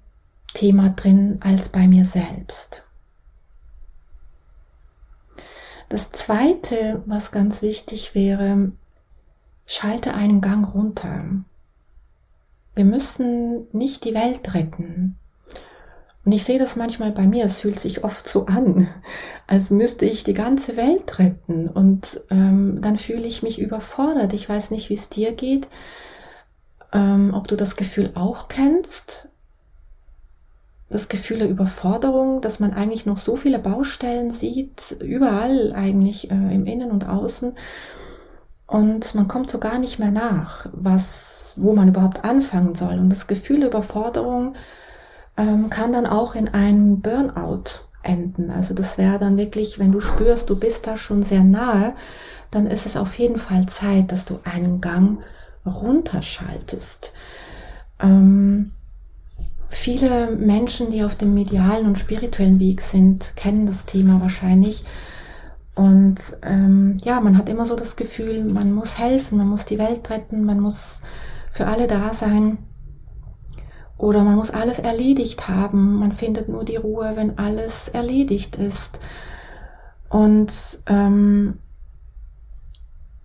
Thema 0.53 0.89
drin 0.89 1.39
als 1.41 1.69
bei 1.69 1.87
mir 1.87 2.05
selbst? 2.05 2.85
Das 5.89 6.11
zweite, 6.11 7.03
was 7.05 7.31
ganz 7.31 7.61
wichtig 7.61 8.15
wäre, 8.15 8.71
Schalte 9.65 10.13
einen 10.13 10.41
Gang 10.41 10.73
runter. 10.73 11.25
Wir 12.75 12.85
müssen 12.85 13.67
nicht 13.71 14.05
die 14.05 14.13
Welt 14.13 14.53
retten. 14.53 15.17
Und 16.23 16.33
ich 16.33 16.43
sehe 16.43 16.59
das 16.59 16.75
manchmal 16.75 17.11
bei 17.11 17.23
mir, 17.23 17.45
es 17.45 17.59
fühlt 17.59 17.79
sich 17.79 18.03
oft 18.03 18.27
so 18.27 18.45
an, 18.45 18.87
als 19.47 19.71
müsste 19.71 20.05
ich 20.05 20.23
die 20.23 20.33
ganze 20.33 20.77
Welt 20.77 21.19
retten. 21.19 21.67
Und 21.67 22.21
ähm, 22.29 22.79
dann 22.81 22.97
fühle 22.97 23.27
ich 23.27 23.43
mich 23.43 23.59
überfordert. 23.59 24.33
Ich 24.33 24.47
weiß 24.47 24.71
nicht, 24.71 24.89
wie 24.89 24.95
es 24.95 25.09
dir 25.09 25.31
geht, 25.33 25.67
ähm, 26.93 27.33
ob 27.33 27.47
du 27.47 27.55
das 27.55 27.75
Gefühl 27.75 28.11
auch 28.13 28.47
kennst. 28.47 29.29
Das 30.89 31.07
Gefühl 31.07 31.39
der 31.39 31.49
Überforderung, 31.49 32.41
dass 32.41 32.59
man 32.59 32.73
eigentlich 32.73 33.05
noch 33.05 33.17
so 33.17 33.37
viele 33.37 33.59
Baustellen 33.59 34.29
sieht, 34.29 34.97
überall 34.99 35.71
eigentlich 35.73 36.29
äh, 36.29 36.33
im 36.33 36.65
Innen 36.65 36.91
und 36.91 37.07
Außen 37.07 37.53
und 38.71 39.15
man 39.15 39.27
kommt 39.27 39.51
so 39.51 39.59
gar 39.59 39.79
nicht 39.79 39.99
mehr 39.99 40.11
nach, 40.11 40.65
was, 40.71 41.55
wo 41.57 41.73
man 41.73 41.89
überhaupt 41.89 42.23
anfangen 42.23 42.73
soll. 42.73 42.99
Und 42.99 43.09
das 43.09 43.27
Gefühl 43.27 43.59
der 43.59 43.67
Überforderung 43.67 44.55
ähm, 45.35 45.69
kann 45.69 45.91
dann 45.91 46.05
auch 46.05 46.35
in 46.35 46.47
einem 46.47 47.01
Burnout 47.01 47.81
enden. 48.01 48.49
Also 48.49 48.73
das 48.73 48.97
wäre 48.97 49.17
dann 49.17 49.35
wirklich, 49.35 49.77
wenn 49.77 49.91
du 49.91 49.99
spürst, 49.99 50.49
du 50.49 50.57
bist 50.57 50.87
da 50.87 50.95
schon 50.95 51.21
sehr 51.21 51.43
nahe, 51.43 51.95
dann 52.49 52.65
ist 52.65 52.85
es 52.85 52.95
auf 52.95 53.19
jeden 53.19 53.39
Fall 53.39 53.65
Zeit, 53.65 54.13
dass 54.13 54.23
du 54.23 54.39
einen 54.45 54.79
Gang 54.79 55.19
runterschaltest. 55.65 57.11
Ähm, 57.99 58.71
viele 59.67 60.31
Menschen, 60.31 60.91
die 60.91 61.03
auf 61.03 61.17
dem 61.17 61.33
medialen 61.33 61.87
und 61.87 61.97
spirituellen 61.97 62.61
Weg 62.61 62.79
sind, 62.79 63.35
kennen 63.35 63.65
das 63.65 63.85
Thema 63.85 64.21
wahrscheinlich 64.21 64.85
und 65.75 66.19
ähm, 66.43 66.97
ja, 67.03 67.21
man 67.21 67.37
hat 67.37 67.47
immer 67.47 67.65
so 67.65 67.75
das 67.75 67.95
Gefühl, 67.95 68.43
man 68.43 68.73
muss 68.73 68.97
helfen, 68.97 69.37
man 69.37 69.47
muss 69.47 69.65
die 69.65 69.79
Welt 69.79 70.09
retten, 70.09 70.43
man 70.43 70.59
muss 70.59 71.01
für 71.51 71.67
alle 71.67 71.87
da 71.87 72.13
sein. 72.13 72.57
Oder 73.97 74.23
man 74.23 74.35
muss 74.35 74.51
alles 74.51 74.79
erledigt 74.79 75.47
haben. 75.47 75.95
Man 75.99 76.11
findet 76.11 76.49
nur 76.49 76.65
die 76.65 76.75
Ruhe, 76.75 77.13
wenn 77.15 77.37
alles 77.37 77.87
erledigt 77.87 78.55
ist. 78.55 78.99
Und, 80.09 80.53
ähm, 80.87 81.59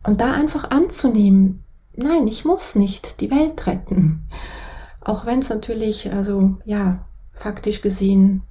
und 0.05 0.21
da 0.21 0.35
einfach 0.35 0.71
anzunehmen, 0.71 1.65
nein, 1.97 2.29
ich 2.29 2.45
muss 2.45 2.77
nicht 2.77 3.21
die 3.21 3.31
Welt 3.31 3.67
retten. 3.67 4.29
Auch 5.01 5.27
wenn 5.27 5.41
es 5.41 5.49
natürlich, 5.49 6.13
also 6.13 6.59
ja, 6.65 7.07
faktisch 7.33 7.81
gesehen 7.81 8.43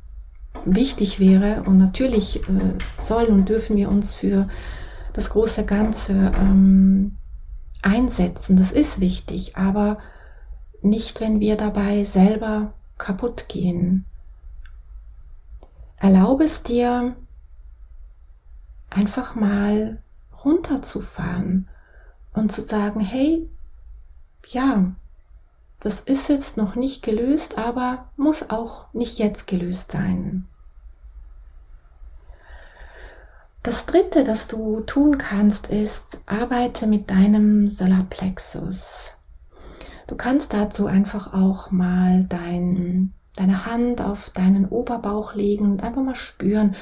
wichtig 0.66 1.20
wäre. 1.20 1.64
Und 1.64 1.78
natürlich 1.78 2.48
äh, 2.48 2.78
sollen 2.98 3.34
und 3.34 3.50
dürfen 3.50 3.76
wir 3.76 3.90
uns 3.90 4.14
für 4.14 4.48
das 5.14 5.30
große 5.30 5.66
Ganze 5.66 6.32
ähm, 6.40 7.18
einsetzen. 7.82 8.58
Das 8.58 8.72
ist 8.72 9.00
wichtig, 9.00 9.58
aber 9.58 10.00
nicht, 10.82 11.22
wenn 11.22 11.40
wir 11.40 11.56
dabei 11.58 12.04
selber 12.04 12.74
kaputt 12.98 13.48
gehen. 13.48 14.06
Erlaube 15.98 16.44
es 16.44 16.64
dir, 16.64 17.16
einfach 18.90 19.36
mal 19.36 20.02
runterzufahren 20.44 21.68
und 22.34 22.52
zu 22.52 22.62
sagen, 22.62 23.00
hey, 23.00 23.50
ja, 24.48 24.94
das 25.86 26.00
ist 26.00 26.30
jetzt 26.30 26.58
noch 26.58 26.74
nicht 26.74 27.04
gelöst, 27.04 27.60
aber 27.60 28.08
muss 28.18 28.50
auch 28.50 28.92
nicht 28.94 29.20
jetzt 29.20 29.46
gelöst 29.46 29.92
sein. 29.92 30.48
Das 33.62 33.86
dritte, 33.86 34.24
das 34.24 34.48
du 34.48 34.80
tun 34.80 35.20
kannst, 35.20 35.68
ist, 35.68 36.22
arbeite 36.26 36.88
mit 36.88 37.12
deinem 37.12 37.68
Solarplexus. 37.68 39.18
Du 40.08 40.16
kannst 40.16 40.54
dazu 40.54 40.88
einfach 40.88 41.36
auch 41.36 41.70
mal 41.70 42.26
dein, 42.30 43.14
deine 43.36 43.68
Hand 43.68 44.02
auf 44.02 44.32
deinen 44.32 44.66
Oberbauch 44.68 45.36
legen 45.36 45.72
und 45.72 45.84
einfach 45.84 46.02
mal 46.02 46.16
spüren, 46.16 46.76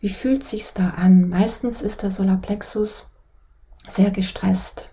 wie 0.00 0.10
fühlt 0.10 0.44
sich's 0.44 0.74
da 0.74 0.90
an. 0.90 1.30
Meistens 1.30 1.80
ist 1.80 2.02
der 2.02 2.10
Solarplexus 2.10 3.08
sehr 3.88 4.10
gestresst. 4.10 4.90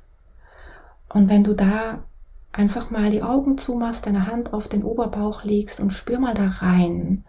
Und 1.09 1.27
wenn 1.27 1.43
du 1.43 1.53
da 1.53 2.05
einfach 2.51 2.89
mal 2.89 3.11
die 3.11 3.23
Augen 3.23 3.57
zumachst, 3.57 4.05
deine 4.05 4.27
Hand 4.27 4.53
auf 4.53 4.67
den 4.67 4.83
Oberbauch 4.83 5.43
legst 5.43 5.79
und 5.79 5.91
spür 5.91 6.19
mal 6.19 6.33
da 6.33 6.47
rein. 6.47 7.23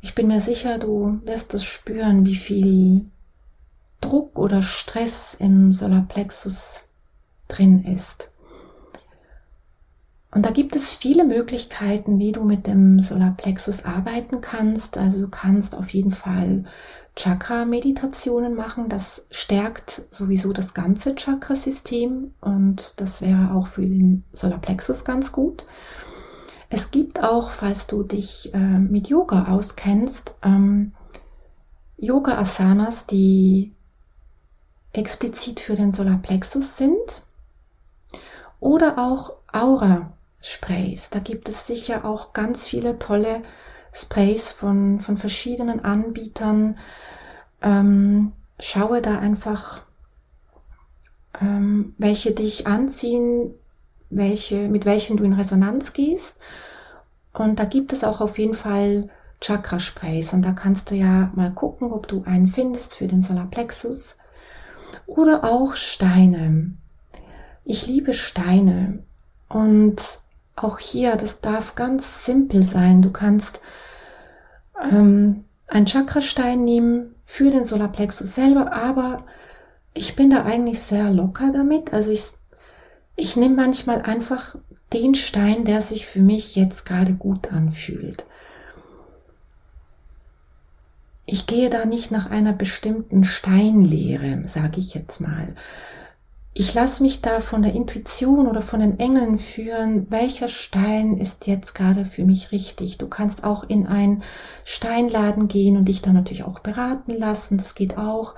Ich 0.00 0.14
bin 0.14 0.26
mir 0.26 0.40
sicher, 0.40 0.78
du 0.78 1.20
wirst 1.24 1.54
es 1.54 1.64
spüren, 1.64 2.26
wie 2.26 2.36
viel 2.36 3.06
Druck 4.00 4.38
oder 4.38 4.62
Stress 4.62 5.34
im 5.34 5.72
Solarplexus 5.72 6.88
drin 7.48 7.84
ist. 7.84 8.30
Und 10.34 10.44
da 10.44 10.50
gibt 10.50 10.74
es 10.74 10.90
viele 10.90 11.24
Möglichkeiten, 11.24 12.18
wie 12.18 12.32
du 12.32 12.42
mit 12.42 12.66
dem 12.66 13.00
Solarplexus 13.00 13.84
arbeiten 13.84 14.40
kannst. 14.40 14.98
Also 14.98 15.20
du 15.20 15.28
kannst 15.28 15.76
auf 15.76 15.90
jeden 15.90 16.10
Fall 16.10 16.64
Chakra-Meditationen 17.14 18.56
machen. 18.56 18.88
Das 18.88 19.28
stärkt 19.30 20.02
sowieso 20.10 20.52
das 20.52 20.74
ganze 20.74 21.14
Chakrasystem 21.14 22.34
und 22.40 23.00
das 23.00 23.22
wäre 23.22 23.54
auch 23.54 23.68
für 23.68 23.82
den 23.82 24.24
Solarplexus 24.32 25.04
ganz 25.04 25.30
gut. 25.30 25.66
Es 26.68 26.90
gibt 26.90 27.22
auch, 27.22 27.52
falls 27.52 27.86
du 27.86 28.02
dich 28.02 28.52
äh, 28.52 28.58
mit 28.58 29.06
Yoga 29.06 29.52
auskennst, 29.52 30.34
ähm, 30.42 30.94
Yoga-Asanas, 31.96 33.06
die 33.06 33.72
explizit 34.92 35.60
für 35.60 35.76
den 35.76 35.92
Solarplexus 35.92 36.76
sind. 36.76 37.22
Oder 38.58 38.98
auch 38.98 39.34
Aura-Sprays. 40.44 41.10
Da 41.10 41.18
gibt 41.18 41.48
es 41.48 41.66
sicher 41.66 42.04
auch 42.04 42.32
ganz 42.32 42.66
viele 42.66 42.98
tolle 42.98 43.42
Sprays 43.92 44.52
von, 44.52 45.00
von 45.00 45.16
verschiedenen 45.16 45.84
Anbietern. 45.84 46.78
Ähm, 47.62 48.32
schaue 48.60 49.00
da 49.00 49.18
einfach, 49.18 49.82
ähm, 51.40 51.94
welche 51.98 52.32
dich 52.32 52.66
anziehen, 52.66 53.54
welche, 54.10 54.68
mit 54.68 54.84
welchen 54.84 55.16
du 55.16 55.24
in 55.24 55.32
Resonanz 55.32 55.92
gehst. 55.92 56.40
Und 57.32 57.58
da 57.58 57.64
gibt 57.64 57.92
es 57.92 58.04
auch 58.04 58.20
auf 58.20 58.38
jeden 58.38 58.54
Fall 58.54 59.08
Chakra-Sprays. 59.40 60.34
Und 60.34 60.42
da 60.42 60.52
kannst 60.52 60.90
du 60.90 60.94
ja 60.94 61.32
mal 61.34 61.52
gucken, 61.52 61.90
ob 61.90 62.06
du 62.06 62.22
einen 62.24 62.48
findest 62.48 62.94
für 62.94 63.08
den 63.08 63.22
Solarplexus 63.22 64.18
oder 65.06 65.44
auch 65.44 65.74
Steine. 65.74 66.74
Ich 67.64 67.86
liebe 67.86 68.12
Steine 68.12 69.02
und 69.48 70.23
auch 70.56 70.78
hier, 70.78 71.16
das 71.16 71.40
darf 71.40 71.74
ganz 71.74 72.24
simpel 72.24 72.62
sein. 72.62 73.02
Du 73.02 73.10
kannst 73.10 73.60
ähm, 74.80 75.44
einen 75.68 75.86
Chakrastein 75.86 76.64
nehmen 76.64 77.14
für 77.26 77.50
den 77.50 77.64
Solarplexus 77.64 78.34
selber, 78.34 78.72
aber 78.72 79.24
ich 79.94 80.16
bin 80.16 80.30
da 80.30 80.44
eigentlich 80.44 80.80
sehr 80.80 81.10
locker 81.10 81.52
damit. 81.52 81.92
Also 81.92 82.10
ich, 82.10 82.32
ich 83.16 83.36
nehme 83.36 83.56
manchmal 83.56 84.02
einfach 84.02 84.56
den 84.92 85.14
Stein, 85.14 85.64
der 85.64 85.82
sich 85.82 86.06
für 86.06 86.20
mich 86.20 86.54
jetzt 86.56 86.86
gerade 86.86 87.14
gut 87.14 87.52
anfühlt 87.52 88.24
ich 91.26 91.46
gehe 91.46 91.70
da 91.70 91.84
nicht 91.84 92.10
nach 92.10 92.30
einer 92.30 92.52
bestimmten 92.52 93.24
Steinlehre, 93.24 94.46
sage 94.46 94.78
ich 94.80 94.94
jetzt 94.94 95.20
mal. 95.20 95.54
Ich 96.56 96.72
lasse 96.72 97.02
mich 97.02 97.20
da 97.20 97.40
von 97.40 97.62
der 97.62 97.72
Intuition 97.72 98.46
oder 98.46 98.62
von 98.62 98.78
den 98.78 99.00
Engeln 99.00 99.38
führen, 99.38 100.08
welcher 100.10 100.46
Stein 100.46 101.18
ist 101.18 101.48
jetzt 101.48 101.74
gerade 101.74 102.06
für 102.06 102.24
mich 102.24 102.52
richtig. 102.52 102.96
Du 102.96 103.08
kannst 103.08 103.42
auch 103.42 103.64
in 103.64 103.88
einen 103.88 104.22
Steinladen 104.64 105.48
gehen 105.48 105.76
und 105.76 105.86
dich 105.86 106.00
da 106.00 106.12
natürlich 106.12 106.44
auch 106.44 106.60
beraten 106.60 107.12
lassen, 107.12 107.58
das 107.58 107.74
geht 107.74 107.98
auch. 107.98 108.36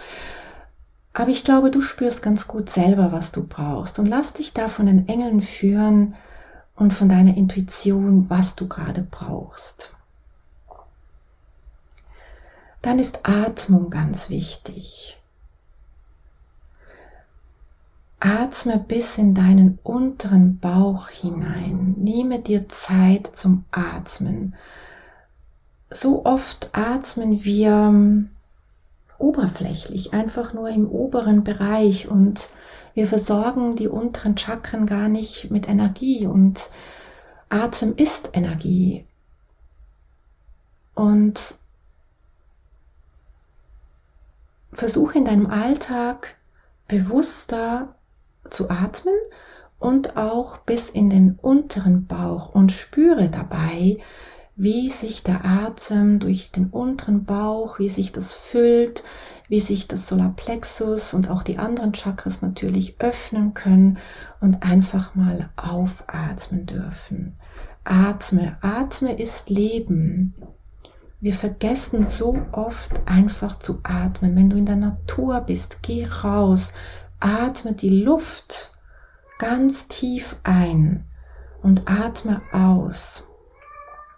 Aber 1.12 1.28
ich 1.28 1.44
glaube, 1.44 1.70
du 1.70 1.82
spürst 1.82 2.22
ganz 2.22 2.48
gut 2.48 2.70
selber, 2.70 3.12
was 3.12 3.32
du 3.32 3.46
brauchst 3.46 3.98
und 3.98 4.06
lass 4.06 4.32
dich 4.32 4.54
da 4.54 4.70
von 4.70 4.86
den 4.86 5.08
Engeln 5.08 5.42
führen 5.42 6.14
und 6.74 6.94
von 6.94 7.10
deiner 7.10 7.36
Intuition, 7.36 8.30
was 8.30 8.56
du 8.56 8.66
gerade 8.66 9.06
brauchst. 9.10 9.94
Dann 12.80 12.98
ist 12.98 13.20
Atmung 13.24 13.90
ganz 13.90 14.30
wichtig. 14.30 15.18
Atme 18.18 18.78
bis 18.78 19.18
in 19.18 19.34
deinen 19.34 19.78
unteren 19.82 20.58
Bauch 20.58 21.08
hinein. 21.08 21.94
Nehme 21.98 22.38
dir 22.38 22.68
Zeit 22.68 23.26
zum 23.34 23.64
Atmen. 23.70 24.54
So 25.90 26.24
oft 26.24 26.70
atmen 26.72 27.44
wir 27.44 27.72
ähm, 27.72 28.30
oberflächlich, 29.18 30.12
einfach 30.14 30.52
nur 30.52 30.68
im 30.70 30.88
oberen 30.88 31.44
Bereich 31.44 32.08
und 32.08 32.48
wir 32.94 33.06
versorgen 33.06 33.76
die 33.76 33.88
unteren 33.88 34.38
Chakren 34.38 34.86
gar 34.86 35.08
nicht 35.08 35.50
mit 35.50 35.68
Energie 35.68 36.26
und 36.26 36.70
Atem 37.50 37.94
ist 37.96 38.30
Energie. 38.32 39.04
Und 40.94 41.56
versuche 44.72 45.18
in 45.18 45.26
deinem 45.26 45.46
Alltag 45.46 46.36
bewusster 46.88 47.94
zu 48.50 48.70
atmen 48.70 49.14
und 49.78 50.16
auch 50.16 50.58
bis 50.58 50.90
in 50.90 51.10
den 51.10 51.38
unteren 51.40 52.06
Bauch 52.06 52.54
und 52.54 52.72
spüre 52.72 53.28
dabei, 53.28 53.98
wie 54.56 54.88
sich 54.88 55.22
der 55.22 55.44
Atem 55.44 56.18
durch 56.18 56.50
den 56.50 56.68
unteren 56.68 57.24
Bauch, 57.24 57.78
wie 57.78 57.90
sich 57.90 58.12
das 58.12 58.32
füllt, 58.32 59.04
wie 59.48 59.60
sich 59.60 59.86
das 59.86 60.08
Solarplexus 60.08 61.14
und 61.14 61.30
auch 61.30 61.42
die 61.42 61.58
anderen 61.58 61.92
Chakras 61.92 62.42
natürlich 62.42 62.96
öffnen 63.00 63.54
können 63.54 63.98
und 64.40 64.62
einfach 64.62 65.14
mal 65.14 65.50
aufatmen 65.56 66.66
dürfen. 66.66 67.34
Atme, 67.84 68.56
atme 68.62 69.16
ist 69.16 69.50
Leben. 69.50 70.34
Wir 71.20 71.34
vergessen 71.34 72.04
so 72.04 72.36
oft 72.52 72.92
einfach 73.06 73.58
zu 73.58 73.80
atmen. 73.84 74.34
Wenn 74.34 74.50
du 74.50 74.56
in 74.56 74.66
der 74.66 74.76
Natur 74.76 75.40
bist, 75.40 75.82
geh 75.82 76.06
raus, 76.06 76.72
atme 77.20 77.72
die 77.72 78.02
Luft 78.02 78.76
ganz 79.38 79.88
tief 79.88 80.36
ein 80.44 81.04
und 81.62 81.82
atme 81.86 82.42
aus. 82.52 83.28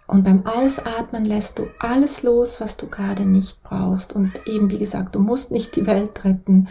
Und 0.07 0.25
beim 0.25 0.47
Ausatmen 0.47 1.27
lässt 1.27 1.59
du 1.59 1.69
alles 1.79 2.23
los, 2.23 2.61
was 2.63 2.79
du 2.79 2.89
gerade 2.89 3.27
nicht 3.27 3.63
brauchst. 3.63 4.15
Und 4.15 4.47
eben, 4.47 4.71
wie 4.71 4.79
gesagt, 4.79 5.15
du 5.15 5.21
musst 5.21 5.51
nicht 5.51 5.77
die 5.77 5.87
Welt 5.87 6.25
retten. 6.25 6.69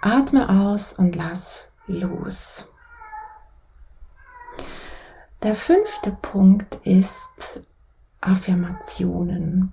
Atme 0.00 0.48
aus 0.48 0.94
und 0.94 1.14
lass 1.14 1.72
los. 1.86 2.72
Der 5.42 5.54
fünfte 5.54 6.16
Punkt 6.22 6.74
ist, 6.84 7.62
Affirmationen. 8.22 9.72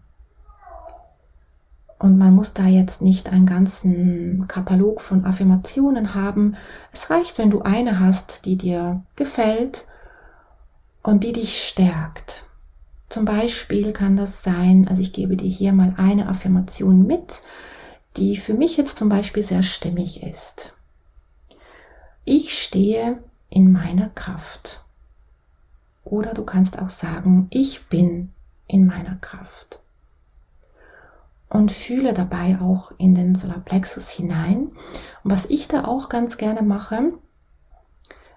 Und 2.00 2.18
man 2.18 2.36
muss 2.36 2.54
da 2.54 2.66
jetzt 2.66 3.02
nicht 3.02 3.32
einen 3.32 3.48
ganzen 3.48 4.48
Katalog 4.48 5.02
von 5.02 5.26
Affirmationen 5.26 6.14
haben. 6.14 6.56
Es 6.92 7.10
reicht, 7.10 7.38
wenn 7.40 7.50
du 7.50 7.62
eine 7.62 8.00
hast, 8.00 8.46
die 8.46 8.56
dir 8.56 9.04
gefällt 9.16 9.88
und 11.02 11.24
die 11.24 11.34
dich 11.34 11.68
stärkt. 11.68 12.44
Zum 13.10 13.26
Beispiel 13.26 13.94
kann 13.94 14.16
das 14.16 14.44
sein, 14.44 14.88
also 14.88 15.02
ich 15.02 15.14
gebe 15.14 15.38
dir 15.38 15.50
hier 15.50 15.74
mal 15.74 15.94
eine 15.98 16.28
Affirmation 16.28 17.08
mit, 17.08 17.42
die 18.18 18.38
für 18.38 18.54
mich 18.54 18.78
jetzt 18.78 18.98
zum 18.98 19.10
Beispiel 19.10 19.44
sehr 19.44 19.64
stimmig 19.64 20.24
ist. 20.24 20.76
Ich 22.26 22.62
stehe 22.62 23.24
in 23.50 23.72
meiner 23.72 24.10
Kraft. 24.10 24.84
Oder 26.04 26.34
du 26.34 26.44
kannst 26.44 26.80
auch 26.80 26.90
sagen, 26.90 27.48
ich 27.50 27.88
bin 27.88 28.34
in 28.68 28.86
meiner 28.86 29.16
Kraft. 29.16 29.80
Und 31.50 31.72
fühle 31.72 32.14
dabei 32.14 32.60
auch 32.62 32.92
in 32.98 33.16
den 33.16 33.36
Solarplexus 33.36 34.10
hinein. 34.10 34.72
Und 35.24 35.32
was 35.32 35.46
ich 35.46 35.68
da 35.68 35.86
auch 35.86 36.10
ganz 36.10 36.38
gerne 36.38 36.62
mache, 36.62 37.14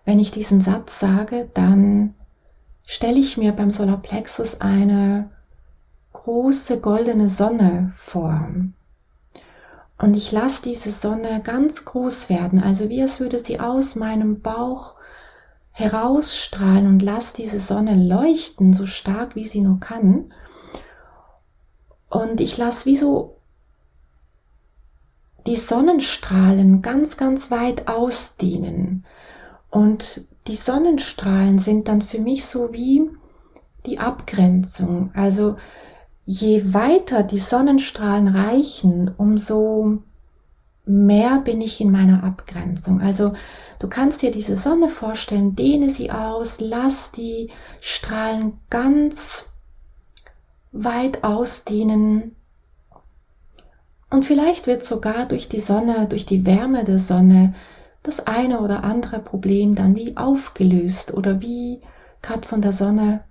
wenn 0.05 0.19
ich 0.19 0.31
diesen 0.31 0.61
Satz 0.61 1.01
sage, 1.01 1.51
dann 1.55 2.15
stelle 2.87 3.19
ich 3.19 3.37
mir 3.37 3.53
beim 3.53 3.71
Solarplexus 3.71 4.61
eine 4.61 5.31
große 6.13 6.81
goldene 6.81 7.29
Sonne 7.29 7.93
vor. 7.95 8.49
Und 9.99 10.17
ich 10.17 10.33
lasse 10.33 10.63
diese 10.63 10.93
Sonne 10.93 11.41
ganz 11.43 11.85
groß 11.85 12.31
werden, 12.31 12.63
also 12.63 12.89
wie 12.89 13.01
es 13.01 13.21
würde 13.21 13.39
sie 13.39 13.61
aus 13.61 13.97
meinem 13.97 14.41
Bauch 14.41 14.95
herausstrahlen 15.73 16.87
und 16.87 17.03
lass 17.03 17.33
diese 17.33 17.61
Sonne 17.61 17.95
leuchten, 17.95 18.73
so 18.73 18.87
stark 18.87 19.37
wie 19.37 19.45
sie 19.45 19.61
nur 19.61 19.79
kann. 19.79 20.33
Und 22.11 22.41
ich 22.41 22.59
lasse 22.59 22.85
wie 22.87 22.97
so 22.97 23.37
die 25.47 25.57
Sonnenstrahlen 25.57 26.83
ganz, 26.83 27.17
ganz 27.17 27.51
weit 27.51 27.89
ausdehnen. 27.89 29.07
Und 29.71 30.27
die 30.47 30.57
Sonnenstrahlen 30.57 31.59
sind 31.59 31.89
dann 31.89 32.03
für 32.03 32.21
mich 32.21 32.45
so 32.45 32.73
wie 32.73 33.09
die 33.87 33.99
Abgrenzung. 33.99 35.11
Also 35.15 35.57
je 36.25 36.75
weiter 36.75 37.23
die 37.23 37.39
Sonnenstrahlen 37.39 38.29
reichen, 38.29 39.11
umso 39.17 40.03
mehr 40.85 41.39
bin 41.39 41.61
ich 41.61 41.81
in 41.81 41.93
meiner 41.93 42.25
Abgrenzung. 42.25 43.01
Also 43.01 43.33
du 43.79 43.89
kannst 43.89 44.23
dir 44.23 44.33
diese 44.33 44.57
Sonne 44.57 44.89
vorstellen, 44.89 45.55
dehne 45.55 45.91
sie 45.91 46.11
aus, 46.11 46.61
lass 46.61 47.13
die 47.13 47.51
Strahlen 47.81 48.59
ganz 48.69 49.50
weit 50.73 51.25
ausdehnen. 51.25 52.37
Und 54.09 54.25
vielleicht 54.25 54.67
wird 54.67 54.83
sogar 54.83 55.27
durch 55.27 55.49
die 55.49 55.61
Sonne, 55.61 56.07
durch 56.09 56.27
die 56.27 56.47
Wärme 56.47 56.85
der 56.85 56.99
Sonne, 56.99 57.55
das 58.03 58.27
eine 58.27 58.61
oder 58.61 58.83
andere 58.85 59.21
Problem 59.21 59.75
dann 59.75 59.95
wie 59.95 60.17
aufgelöst 60.17 61.13
oder 61.15 61.41
wie 61.41 61.81
gerade 62.23 62.47
von 62.47 62.63
der 62.63 62.73
Sonne 62.73 63.23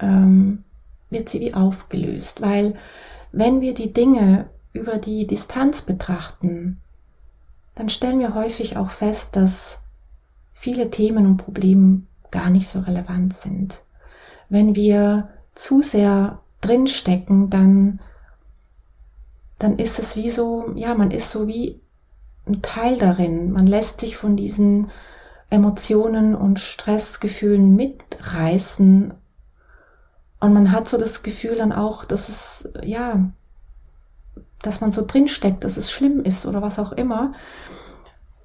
ähm, 0.00 0.64
wird 1.10 1.28
sie 1.28 1.40
wie 1.40 1.54
aufgelöst. 1.54 2.40
Weil 2.40 2.74
wenn 3.32 3.60
wir 3.60 3.74
die 3.74 3.92
Dinge 3.92 4.46
über 4.72 4.96
die 4.96 5.26
Distanz 5.26 5.82
betrachten, 5.82 6.80
dann 7.74 7.88
stellen 7.88 8.20
wir 8.20 8.34
häufig 8.34 8.76
auch 8.76 8.90
fest, 8.90 9.36
dass 9.36 9.82
viele 10.54 10.90
Themen 10.90 11.26
und 11.26 11.36
Probleme 11.36 12.02
gar 12.30 12.50
nicht 12.50 12.68
so 12.68 12.80
relevant 12.80 13.34
sind. 13.34 13.74
Wenn 14.48 14.74
wir 14.74 15.28
zu 15.54 15.82
sehr 15.82 16.40
drinstecken, 16.64 17.50
dann, 17.50 18.00
dann 19.58 19.78
ist 19.78 19.98
es 19.98 20.16
wie 20.16 20.30
so, 20.30 20.72
ja, 20.74 20.94
man 20.94 21.10
ist 21.10 21.30
so 21.30 21.46
wie 21.46 21.80
ein 22.46 22.62
Teil 22.62 22.98
darin. 22.98 23.52
Man 23.52 23.66
lässt 23.66 24.00
sich 24.00 24.16
von 24.16 24.36
diesen 24.36 24.90
Emotionen 25.50 26.34
und 26.34 26.60
Stressgefühlen 26.60 27.74
mitreißen. 27.74 29.14
Und 30.40 30.52
man 30.52 30.72
hat 30.72 30.88
so 30.88 30.98
das 30.98 31.22
Gefühl 31.22 31.56
dann 31.56 31.72
auch, 31.72 32.04
dass 32.04 32.28
es, 32.28 32.72
ja, 32.82 33.30
dass 34.62 34.80
man 34.80 34.92
so 34.92 35.04
drinsteckt, 35.06 35.64
dass 35.64 35.76
es 35.76 35.90
schlimm 35.90 36.22
ist 36.22 36.46
oder 36.46 36.62
was 36.62 36.78
auch 36.78 36.92
immer. 36.92 37.34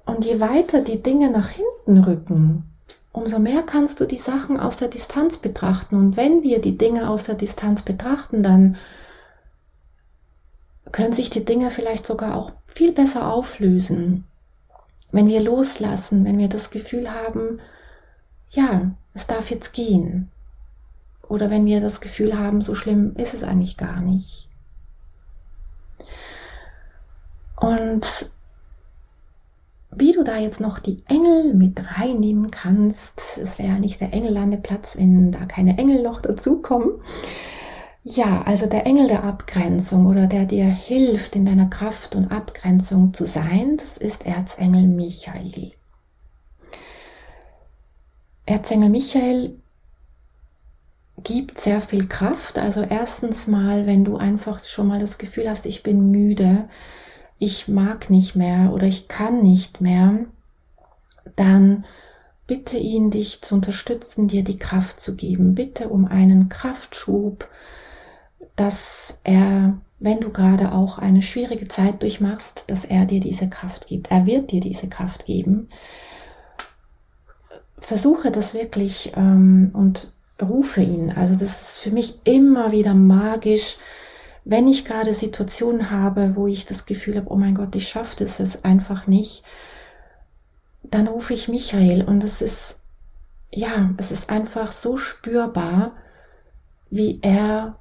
Und 0.06 0.24
je 0.24 0.40
weiter 0.40 0.82
die 0.82 1.02
Dinge 1.02 1.30
nach 1.30 1.48
hinten 1.48 2.02
rücken, 2.02 2.69
umso 3.12 3.38
mehr 3.38 3.62
kannst 3.62 4.00
du 4.00 4.06
die 4.06 4.16
Sachen 4.16 4.58
aus 4.58 4.76
der 4.76 4.88
Distanz 4.88 5.36
betrachten. 5.36 5.96
Und 5.96 6.16
wenn 6.16 6.42
wir 6.42 6.60
die 6.60 6.78
Dinge 6.78 7.08
aus 7.08 7.24
der 7.24 7.34
Distanz 7.34 7.82
betrachten, 7.82 8.42
dann 8.42 8.76
können 10.92 11.12
sich 11.12 11.30
die 11.30 11.44
Dinge 11.44 11.70
vielleicht 11.70 12.06
sogar 12.06 12.36
auch 12.36 12.52
viel 12.66 12.92
besser 12.92 13.32
auflösen. 13.32 14.24
Wenn 15.12 15.26
wir 15.26 15.40
loslassen, 15.40 16.24
wenn 16.24 16.38
wir 16.38 16.48
das 16.48 16.70
Gefühl 16.70 17.12
haben, 17.12 17.60
ja, 18.50 18.92
es 19.14 19.26
darf 19.26 19.50
jetzt 19.50 19.72
gehen. 19.72 20.30
Oder 21.28 21.50
wenn 21.50 21.66
wir 21.66 21.80
das 21.80 22.00
Gefühl 22.00 22.38
haben, 22.38 22.60
so 22.60 22.74
schlimm 22.74 23.14
ist 23.16 23.34
es 23.34 23.42
eigentlich 23.42 23.76
gar 23.76 24.00
nicht. 24.00 24.48
Und 27.56 28.30
wie 29.92 30.12
du 30.12 30.22
da 30.22 30.38
jetzt 30.38 30.60
noch 30.60 30.78
die 30.78 31.02
Engel 31.08 31.54
mit 31.54 31.80
reinnehmen 31.98 32.50
kannst, 32.50 33.38
es 33.38 33.58
wäre 33.58 33.70
ja 33.70 33.78
nicht 33.78 34.00
der 34.00 34.12
Engellandeplatz, 34.14 34.96
wenn 34.96 35.32
da 35.32 35.44
keine 35.46 35.78
Engel 35.78 36.02
noch 36.02 36.20
dazukommen. 36.22 37.00
Ja, 38.02 38.42
also 38.42 38.66
der 38.66 38.86
Engel 38.86 39.08
der 39.08 39.24
Abgrenzung 39.24 40.06
oder 40.06 40.26
der 40.26 40.46
dir 40.46 40.64
hilft, 40.64 41.36
in 41.36 41.44
deiner 41.44 41.66
Kraft 41.66 42.14
und 42.14 42.32
Abgrenzung 42.32 43.12
zu 43.12 43.26
sein, 43.26 43.76
das 43.76 43.96
ist 43.96 44.26
Erzengel 44.26 44.86
Michael. 44.86 45.72
Erzengel 48.46 48.88
Michael 48.88 49.56
gibt 51.22 51.58
sehr 51.58 51.80
viel 51.80 52.08
Kraft. 52.08 52.58
Also 52.58 52.82
erstens 52.82 53.46
mal, 53.46 53.86
wenn 53.86 54.04
du 54.04 54.16
einfach 54.16 54.60
schon 54.60 54.88
mal 54.88 54.98
das 54.98 55.18
Gefühl 55.18 55.48
hast, 55.48 55.66
ich 55.66 55.82
bin 55.82 56.10
müde, 56.10 56.68
ich 57.40 57.66
mag 57.68 58.10
nicht 58.10 58.36
mehr 58.36 58.72
oder 58.72 58.86
ich 58.86 59.08
kann 59.08 59.42
nicht 59.42 59.80
mehr, 59.80 60.26
dann 61.36 61.84
bitte 62.46 62.76
ihn, 62.76 63.10
dich 63.10 63.42
zu 63.42 63.54
unterstützen, 63.54 64.28
dir 64.28 64.44
die 64.44 64.58
Kraft 64.58 65.00
zu 65.00 65.16
geben. 65.16 65.54
Bitte 65.54 65.88
um 65.88 66.04
einen 66.04 66.48
Kraftschub, 66.50 67.48
dass 68.56 69.20
er, 69.24 69.78
wenn 69.98 70.20
du 70.20 70.30
gerade 70.30 70.72
auch 70.72 70.98
eine 70.98 71.22
schwierige 71.22 71.66
Zeit 71.66 72.02
durchmachst, 72.02 72.64
dass 72.70 72.84
er 72.84 73.06
dir 73.06 73.20
diese 73.20 73.48
Kraft 73.48 73.88
gibt. 73.88 74.10
Er 74.10 74.26
wird 74.26 74.50
dir 74.50 74.60
diese 74.60 74.88
Kraft 74.88 75.24
geben. 75.24 75.70
Versuche 77.78 78.30
das 78.30 78.52
wirklich 78.52 79.12
ähm, 79.16 79.70
und 79.72 80.12
rufe 80.42 80.82
ihn. 80.82 81.10
Also 81.10 81.34
das 81.34 81.62
ist 81.62 81.78
für 81.78 81.90
mich 81.90 82.20
immer 82.24 82.70
wieder 82.70 82.92
magisch, 82.92 83.78
wenn 84.44 84.68
ich 84.68 84.84
gerade 84.84 85.14
Situationen 85.14 85.90
habe, 85.90 86.34
wo 86.34 86.46
ich 86.46 86.66
das 86.66 86.86
Gefühl 86.86 87.16
habe, 87.16 87.30
oh 87.30 87.36
mein 87.36 87.54
Gott, 87.54 87.74
ich 87.76 87.88
schaffe 87.88 88.24
das 88.24 88.38
jetzt 88.38 88.64
einfach 88.64 89.06
nicht, 89.06 89.44
dann 90.82 91.08
rufe 91.08 91.34
ich 91.34 91.48
Michael 91.48 92.04
und 92.04 92.24
es 92.24 92.40
ist, 92.42 92.80
ja, 93.52 93.90
es 93.96 94.10
ist 94.10 94.30
einfach 94.30 94.72
so 94.72 94.96
spürbar, 94.96 95.92
wie 96.90 97.20
er 97.22 97.78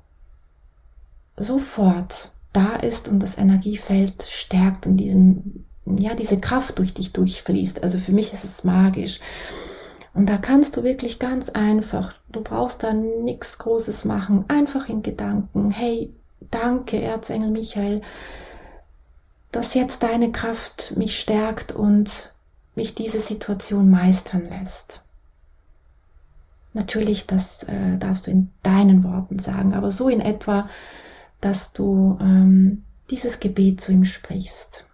sofort 1.38 2.32
da 2.54 2.76
ist 2.76 3.08
und 3.08 3.20
das 3.20 3.38
Energiefeld 3.38 4.24
stärkt 4.24 4.86
und 4.86 4.98
diesen, 4.98 5.66
ja, 5.86 6.14
diese 6.14 6.40
Kraft 6.40 6.80
durch 6.80 6.94
dich 6.94 7.14
durchfließt. 7.14 7.84
Also 7.84 8.00
für 8.00 8.12
mich 8.12 8.34
ist 8.34 8.44
es 8.44 8.64
magisch. 8.64 9.20
Und 10.14 10.28
da 10.28 10.38
kannst 10.38 10.76
du 10.76 10.84
wirklich 10.84 11.20
ganz 11.20 11.50
einfach, 11.50 12.16
du 12.32 12.42
brauchst 12.42 12.84
da 12.84 12.94
nichts 12.94 13.58
Großes 13.60 14.06
machen, 14.06 14.46
einfach 14.48 14.90
in 14.90 15.04
Gedanken, 15.04 15.72
hey, 15.72 16.14
Danke, 16.52 17.02
Erzengel 17.02 17.50
Michael, 17.50 18.02
dass 19.52 19.74
jetzt 19.74 20.04
deine 20.04 20.32
Kraft 20.32 20.94
mich 20.96 21.20
stärkt 21.20 21.72
und 21.72 22.34
mich 22.76 22.96
diese 22.96 23.20
Situation 23.20 23.90
meistern 23.90 24.48
lässt. 24.48 25.02
Natürlich, 26.74 27.26
das 27.26 27.64
äh, 27.64 27.98
darfst 27.98 28.28
du 28.28 28.32
in 28.32 28.50
deinen 28.64 29.04
Worten 29.04 29.40
sagen, 29.40 29.74
aber 29.74 29.92
so 29.92 30.08
in 30.08 30.22
etwa, 30.22 30.70
dass 31.42 31.74
du 31.74 32.18
ähm, 32.22 32.84
dieses 33.10 33.40
Gebet 33.40 33.82
zu 33.82 33.92
ihm 33.92 34.06
sprichst. 34.06 34.86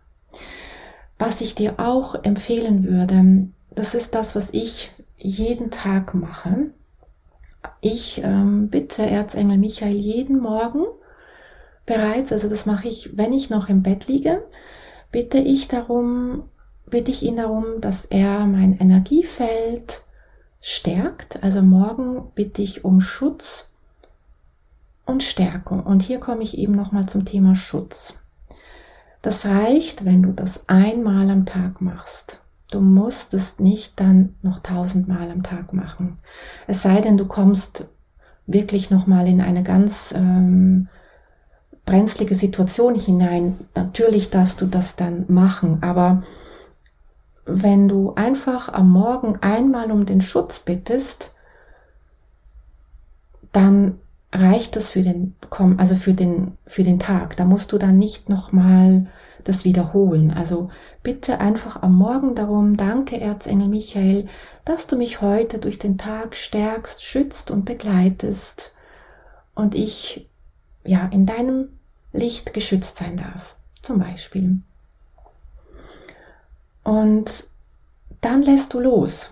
Was 1.20 1.42
ich 1.42 1.56
dir 1.56 1.76
auch 1.78 2.24
empfehlen 2.24 2.86
würde, 2.86 3.48
das 3.72 3.94
ist 3.94 4.16
das, 4.16 4.36
was 4.36 4.50
ich 4.52 4.92
jeden 5.18 5.70
Tag 5.70 6.14
mache. 6.14 6.72
Ich 7.82 8.22
ähm, 8.24 8.70
bitte 8.70 9.06
Erzengel 9.06 9.58
Michael 9.58 9.96
jeden 9.96 10.40
Morgen 10.40 10.86
bereits, 11.86 12.32
also 12.32 12.50
das 12.50 12.66
mache 12.66 12.88
ich, 12.88 13.18
wenn 13.18 13.34
ich 13.34 13.50
noch 13.50 13.70
im 13.70 13.84
Bett 13.84 14.08
liege, 14.08 14.44
bitte 15.12 15.38
ich 15.38 15.68
darum, 15.68 16.44
bitte 16.88 17.12
ich 17.12 17.24
ihn 17.24 17.38
darum, 17.38 17.82
dass 17.82 18.06
er 18.06 18.46
mein 18.46 18.78
Energiefeld 18.78 20.04
stärkt. 20.62 21.44
Also 21.44 21.62
morgen 21.62 22.32
bitte 22.36 22.62
ich 22.62 22.84
um 22.84 23.02
Schutz 23.02 23.72
und 25.06 25.24
Stärkung. 25.24 25.84
Und 25.84 26.02
hier 26.02 26.20
komme 26.20 26.44
ich 26.44 26.58
eben 26.58 26.74
nochmal 26.74 27.06
zum 27.06 27.26
Thema 27.26 27.56
Schutz. 27.56 28.20
Das 29.22 29.46
reicht, 29.46 30.06
wenn 30.06 30.22
du 30.22 30.32
das 30.32 30.68
einmal 30.70 31.30
am 31.30 31.46
Tag 31.46 31.82
machst. 31.82 32.42
Du 32.72 32.82
musst 32.82 33.34
es 33.34 33.60
nicht 33.60 34.00
dann 34.00 34.36
noch 34.42 34.60
tausendmal 34.60 35.32
am 35.32 35.44
Tag 35.44 35.74
machen. 35.74 36.18
Es 36.68 36.82
sei 36.82 37.02
denn, 37.02 37.18
du 37.18 37.26
kommst 37.26 37.92
wirklich 38.48 38.92
nochmal 38.92 39.28
in 39.28 39.42
eine 39.42 39.64
ganz 39.64 40.14
ähm, 40.16 40.88
brenzlige 41.86 42.36
Situation 42.36 42.96
hinein. 42.96 43.60
Natürlich 43.76 44.30
darfst 44.30 44.62
du 44.62 44.66
das 44.66 44.96
dann 44.96 45.26
machen, 45.28 45.80
aber 45.82 46.24
wenn 47.46 47.88
du 47.88 48.14
einfach 48.16 48.74
am 48.74 48.90
Morgen 48.90 49.38
einmal 49.42 49.92
um 49.92 50.06
den 50.06 50.22
Schutz 50.22 50.60
bittest, 50.60 51.36
dann 53.52 54.00
reicht 54.34 54.76
das 54.76 54.90
für 54.90 55.04
den, 55.04 55.36
also 55.78 55.96
für 55.96 56.14
den, 56.14 56.58
für 56.66 56.84
den 56.84 57.00
Tag. 57.00 57.38
Da 57.38 57.46
musst 57.46 57.72
du 57.72 57.78
dann 57.78 57.98
nicht 57.98 58.30
nochmal 58.30 59.08
das 59.44 59.64
wiederholen. 59.64 60.32
Also 60.32 60.70
bitte 61.04 61.40
einfach 61.40 61.82
am 61.84 61.96
Morgen 61.96 62.36
darum, 62.36 62.78
danke 62.78 63.22
Erzengel 63.22 63.68
Michael, 63.68 64.28
dass 64.66 64.88
du 64.88 64.98
mich 64.98 65.22
heute 65.22 65.60
durch 65.60 65.78
den 65.78 65.98
Tag 65.98 66.36
stärkst, 66.36 67.04
schützt 67.04 67.52
und 67.52 67.64
begleitest 67.64 68.76
und 69.54 69.76
ich 69.76 70.30
ja 70.86 71.06
in 71.08 71.26
deinem 71.26 71.70
Licht 72.14 72.54
geschützt 72.54 72.98
sein 72.98 73.18
darf, 73.18 73.56
zum 73.82 74.00
Beispiel. 74.00 74.60
Und 76.84 77.48
dann 78.22 78.42
lässt 78.42 78.74
du 78.74 78.80
los. 78.80 79.32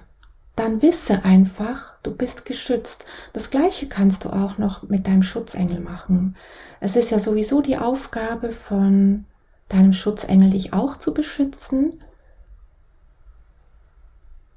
dann 0.56 0.82
wisse 0.82 1.26
einfach, 1.26 1.96
du 2.04 2.16
bist 2.16 2.46
geschützt. 2.46 3.06
Das 3.34 3.50
gleiche 3.50 3.88
kannst 3.88 4.26
du 4.26 4.30
auch 4.30 4.58
noch 4.58 4.84
mit 4.84 5.08
deinem 5.08 5.24
Schutzengel 5.24 5.80
machen. 5.80 6.36
Es 6.80 6.96
ist 6.96 7.12
ja 7.12 7.20
sowieso 7.20 7.62
die 7.62 7.78
Aufgabe 7.78 8.52
von 8.52 9.26
deinem 9.70 9.94
Schutzengel, 9.94 10.52
dich 10.52 10.74
auch 10.74 10.98
zu 10.98 11.13
beschützen. 11.13 12.00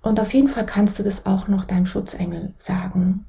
Und 0.03 0.21
auf 0.21 0.35
jeden 0.35 0.49
Fall 0.49 0.67
kannst 0.67 0.99
du 0.99 1.03
das 1.03 1.25
auch 1.27 1.49
noch 1.49 1.65
deinem 1.65 1.87
Schutzengel 1.87 2.53
sagen. 2.59 3.25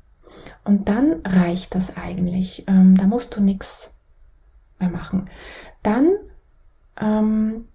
Und 0.63 0.89
dann 0.89 1.21
reicht 1.25 1.75
das 1.75 1.97
eigentlich. 1.97 2.65
Ähm, 2.67 2.95
da 2.95 3.05
musst 3.05 3.35
du 3.35 3.41
nichts 3.41 3.95
mehr 4.79 4.89
machen. 4.89 5.29
Dann 5.83 6.09
ähm, 6.99 7.65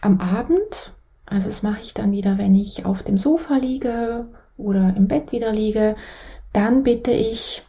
am 0.00 0.20
Abend 0.20 0.94
also 1.30 1.48
das 1.48 1.62
mache 1.62 1.80
ich 1.82 1.94
dann 1.94 2.10
wieder, 2.10 2.38
wenn 2.38 2.56
ich 2.56 2.84
auf 2.84 3.04
dem 3.04 3.16
Sofa 3.16 3.56
liege 3.56 4.26
oder 4.56 4.94
im 4.96 5.06
Bett 5.06 5.30
wieder 5.30 5.52
liege. 5.52 5.94
Dann 6.52 6.82
bitte 6.82 7.12
ich 7.12 7.62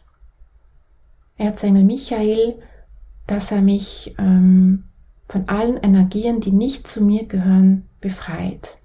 Erzengel 1.38 1.84
Michael, 1.84 2.60
dass 3.28 3.52
er 3.52 3.62
mich 3.62 4.16
ähm, 4.18 4.84
von 5.28 5.48
allen 5.48 5.76
Energien, 5.76 6.40
die 6.40 6.50
nicht 6.50 6.88
zu 6.88 7.04
mir 7.04 7.26
gehören, 7.26 7.88
befreit. 8.00 8.78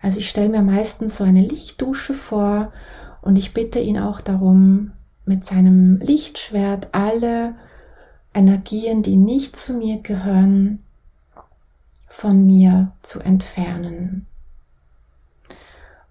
Also 0.00 0.20
ich 0.20 0.30
stelle 0.30 0.48
mir 0.48 0.62
meistens 0.62 1.18
so 1.18 1.24
eine 1.24 1.42
Lichtdusche 1.42 2.14
vor 2.14 2.72
und 3.22 3.36
ich 3.36 3.54
bitte 3.54 3.78
ihn 3.78 3.98
auch 3.98 4.20
darum, 4.20 4.92
mit 5.24 5.44
seinem 5.44 5.98
Lichtschwert 5.98 6.88
alle 6.92 7.54
Energien, 8.34 9.02
die 9.02 9.16
nicht 9.16 9.56
zu 9.56 9.74
mir 9.74 9.98
gehören, 10.00 10.82
von 12.06 12.46
mir 12.46 12.92
zu 13.02 13.20
entfernen. 13.20 14.26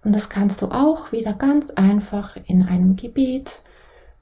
Und 0.04 0.14
das 0.14 0.30
kannst 0.30 0.62
du 0.62 0.68
auch 0.68 1.12
wieder 1.12 1.32
ganz 1.32 1.70
einfach 1.70 2.36
in 2.46 2.62
einem 2.62 2.96
Gebet. 2.96 3.62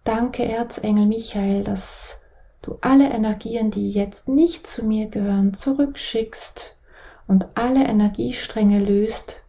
Danke, 0.05 0.45
Erzengel 0.45 1.07
Michael, 1.07 1.65
dass 1.65 2.23
du 2.63 2.79
alle 2.81 3.11
Energien, 3.11 3.71
die 3.71 3.91
jetzt 3.91 4.29
nicht 4.29 4.67
zu 4.67 4.85
mir 4.85 5.09
gehören, 5.09 5.53
zurückschickst 5.55 6.79
und 7.27 7.51
alle 7.55 7.85
Energiestränge 7.87 8.81
löst, 8.81 9.45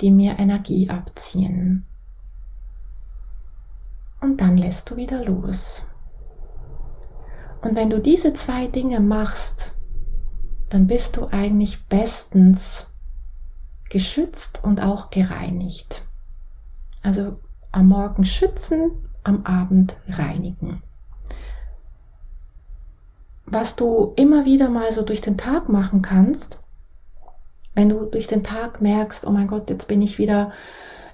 die 0.00 0.10
mir 0.10 0.38
Energie 0.38 0.90
abziehen. 0.90 1.86
Und 4.24 4.40
dann 4.40 4.56
lässt 4.56 4.88
du 4.88 4.96
wieder 4.96 5.22
los. 5.22 5.86
Und 7.60 7.76
wenn 7.76 7.90
du 7.90 8.00
diese 8.00 8.32
zwei 8.32 8.68
Dinge 8.68 9.00
machst, 9.00 9.76
dann 10.70 10.86
bist 10.86 11.18
du 11.18 11.26
eigentlich 11.30 11.86
bestens 11.88 12.90
geschützt 13.90 14.64
und 14.64 14.82
auch 14.82 15.10
gereinigt. 15.10 16.06
Also 17.02 17.38
am 17.70 17.88
Morgen 17.88 18.24
schützen, 18.24 18.92
am 19.24 19.44
Abend 19.44 19.98
reinigen. 20.08 20.82
Was 23.44 23.76
du 23.76 24.14
immer 24.16 24.46
wieder 24.46 24.70
mal 24.70 24.90
so 24.90 25.02
durch 25.02 25.20
den 25.20 25.36
Tag 25.36 25.68
machen 25.68 26.00
kannst, 26.00 26.62
wenn 27.74 27.90
du 27.90 28.06
durch 28.06 28.26
den 28.26 28.42
Tag 28.42 28.80
merkst, 28.80 29.26
oh 29.26 29.30
mein 29.30 29.48
Gott, 29.48 29.68
jetzt 29.68 29.86
bin 29.86 30.00
ich 30.00 30.16
wieder 30.16 30.50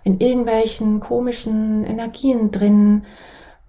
in 0.04 0.20
irgendwelchen 0.20 1.00
komischen 1.00 1.84
Energien 1.84 2.50
drin, 2.50 3.04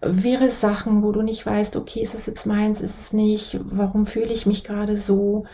wäre 0.01 0.49
Sachen, 0.49 1.03
wo 1.03 1.11
du 1.11 1.21
nicht 1.21 1.45
weißt, 1.45 1.75
okay, 1.75 2.01
ist 2.01 2.15
es 2.15 2.25
jetzt 2.25 2.45
meins, 2.45 2.81
ist 2.81 2.99
es 2.99 3.13
nicht, 3.13 3.59
warum 3.65 4.05
fühle 4.05 4.33
ich 4.33 4.45
mich 4.45 4.63
gerade 4.63 4.97
so, 4.97 5.45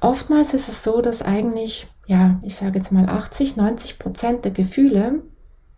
oftmals 0.00 0.54
ist 0.54 0.68
es 0.68 0.84
so, 0.84 1.00
dass 1.00 1.22
eigentlich, 1.22 1.88
ja, 2.06 2.40
ich 2.42 2.54
sage 2.54 2.78
jetzt 2.78 2.92
mal 2.92 3.08
80, 3.08 3.56
90 3.56 3.98
Prozent 3.98 4.44
der 4.44 4.52
Gefühle 4.52 5.22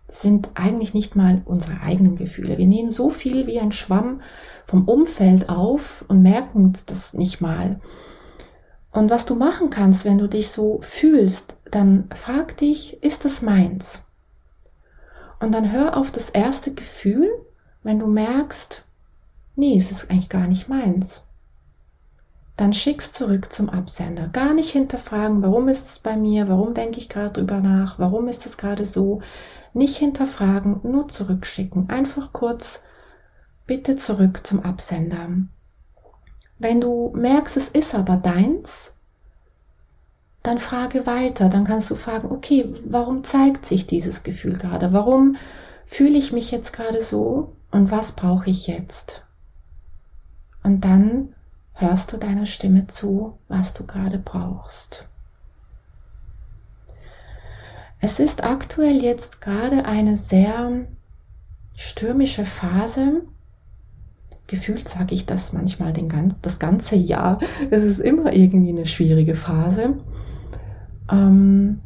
sind 0.07 0.51
eigentlich 0.55 0.95
nicht 0.95 1.17
mal 1.17 1.43
unsere 1.45 1.83
eigenen 1.83 2.17
Gefühle. 2.17 2.57
Wir 2.57 2.67
nehmen 2.67 2.91
so 2.91 3.11
viel 3.11 3.47
wie 3.47 3.61
ein 3.61 3.73
Schwamm 3.73 4.23
vom 4.65 4.89
Umfeld 4.89 5.49
auf 5.51 6.05
und 6.09 6.23
merken 6.23 6.73
das 6.87 7.15
nicht 7.15 7.41
mal. 7.41 7.81
Und 8.91 9.11
was 9.11 9.27
du 9.27 9.35
machen 9.35 9.69
kannst, 9.69 10.05
wenn 10.05 10.19
du 10.19 10.27
dich 10.27 10.49
so 10.51 10.81
fühlst, 10.81 11.58
dann 11.71 12.09
frag 12.15 12.57
dich, 12.57 13.03
ist 13.03 13.25
das 13.25 13.43
meins? 13.43 14.07
Und 15.41 15.53
dann 15.53 15.73
hör 15.73 15.97
auf 15.97 16.11
das 16.11 16.31
erste 16.31 16.75
Gefühl, 16.75 17.29
wenn 17.83 17.99
du 17.99 18.07
merkst, 18.07 18.85
nee, 19.57 19.77
es 19.79 19.91
ist 19.91 20.11
eigentlich 20.11 20.29
gar 20.29 20.47
nicht 20.47 20.69
meins 20.69 21.29
dann 22.59 22.73
schick's 22.73 23.13
zurück 23.13 23.53
zum 23.53 23.71
Absender. 23.71 24.29
Gar 24.29 24.53
nicht 24.53 24.71
hinterfragen, 24.71 25.43
warum 25.43 25.69
ist 25.69 25.89
es 25.89 25.99
bei 26.01 26.17
mir, 26.17 26.49
warum 26.49 26.75
denke 26.75 26.99
ich 26.99 27.09
gerade 27.09 27.35
drüber 27.35 27.61
nach, 27.61 28.01
warum 28.01 28.27
ist 28.27 28.47
es 28.47 28.59
gerade 28.59 28.85
so. 28.85 29.23
Nicht 29.75 29.97
hinterfragen, 29.97 30.81
nur 30.83 31.07
zurückschicken. 31.07 31.89
Einfach 31.89 32.33
kurz, 32.33 32.83
bitte 33.67 33.95
zurück 33.95 34.45
zum 34.45 34.65
Absender. 34.65 35.29
Wenn 36.59 36.81
du 36.81 37.13
merkst, 37.15 37.57
es 37.57 37.69
ist 37.69 37.95
aber 37.95 38.17
deins, 38.17 38.98
dann 40.43 40.59
frage 40.59 41.07
weiter. 41.07 41.49
Dann 41.49 41.65
kannst 41.65 41.91
du 41.91 41.95
fragen, 41.95 42.31
okay, 42.31 42.67
warum 42.85 43.25
zeigt 43.25 43.67
sich 43.67 43.87
dieses 43.87 44.23
Gefühl 44.23 44.55
gerade? 44.55 44.93
Warum 44.93 45.37
fühle 45.87 46.19
ich 46.19 46.33
mich 46.33 46.51
jetzt 46.51 46.73
gerade 46.73 47.03
so? 47.03 47.55
Und 47.71 47.91
was 47.91 48.13
brauche 48.13 48.51
ich 48.51 48.67
jetzt? 48.67 49.27
Und 50.63 50.85
dann 50.85 51.35
hörst 51.75 52.13
du 52.13 52.17
deiner 52.17 52.47
Stimme 52.47 52.87
zu, 52.87 53.39
was 53.49 53.75
du 53.75 53.87
gerade 53.87 54.19
brauchst. 54.19 55.09
Es 58.01 58.21
ist 58.21 58.45
aktuell 58.45 59.03
jetzt 59.03 59.41
gerade 59.41 59.85
eine 59.85 60.17
sehr 60.17 60.87
stürmische 61.75 62.45
Phase. 62.45 63.23
Gefühlt 64.47 64.89
sage 64.89 65.15
ich 65.15 65.27
das 65.27 65.53
manchmal 65.53 65.93
den, 65.93 66.35
das 66.43 66.59
ganze 66.59 66.97
Jahr. 66.97 67.39
Es 67.71 67.85
ist 67.85 67.99
immer 67.99 68.33
irgendwie 68.33 68.71
eine 68.71 68.87
schwierige 68.87 69.35
Phase. 69.35 69.99
Ähm 71.11 71.81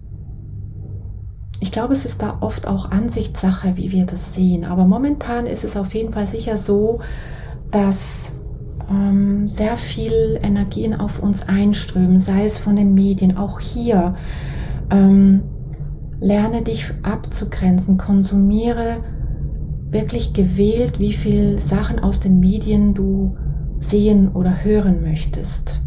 ich 1.60 1.70
glaube, 1.70 1.92
es 1.92 2.04
ist 2.04 2.22
da 2.22 2.38
oft 2.40 2.66
auch 2.66 2.90
Ansichtssache, 2.90 3.76
wie 3.76 3.92
wir 3.92 4.04
das 4.04 4.34
sehen. 4.34 4.64
Aber 4.64 4.84
momentan 4.84 5.46
ist 5.46 5.62
es 5.62 5.76
auf 5.76 5.94
jeden 5.94 6.12
Fall 6.12 6.26
sicher 6.26 6.56
so, 6.56 6.98
dass 7.70 8.32
ähm, 8.90 9.46
sehr 9.46 9.76
viel 9.76 10.40
Energien 10.42 10.98
auf 10.98 11.22
uns 11.22 11.48
einströmen, 11.48 12.18
sei 12.18 12.46
es 12.46 12.58
von 12.58 12.74
den 12.74 12.94
Medien, 12.94 13.36
auch 13.36 13.60
hier. 13.60 14.16
Ähm, 14.90 15.42
lerne 16.20 16.62
dich 16.62 16.86
abzugrenzen, 17.02 17.96
konsumiere 17.96 18.98
wirklich 19.90 20.32
gewählt, 20.32 20.98
wie 20.98 21.12
viel 21.12 21.58
Sachen 21.58 21.98
aus 21.98 22.20
den 22.20 22.40
Medien 22.40 22.94
du 22.94 23.36
sehen 23.78 24.32
oder 24.32 24.64
hören 24.64 25.02
möchtest. 25.02 25.80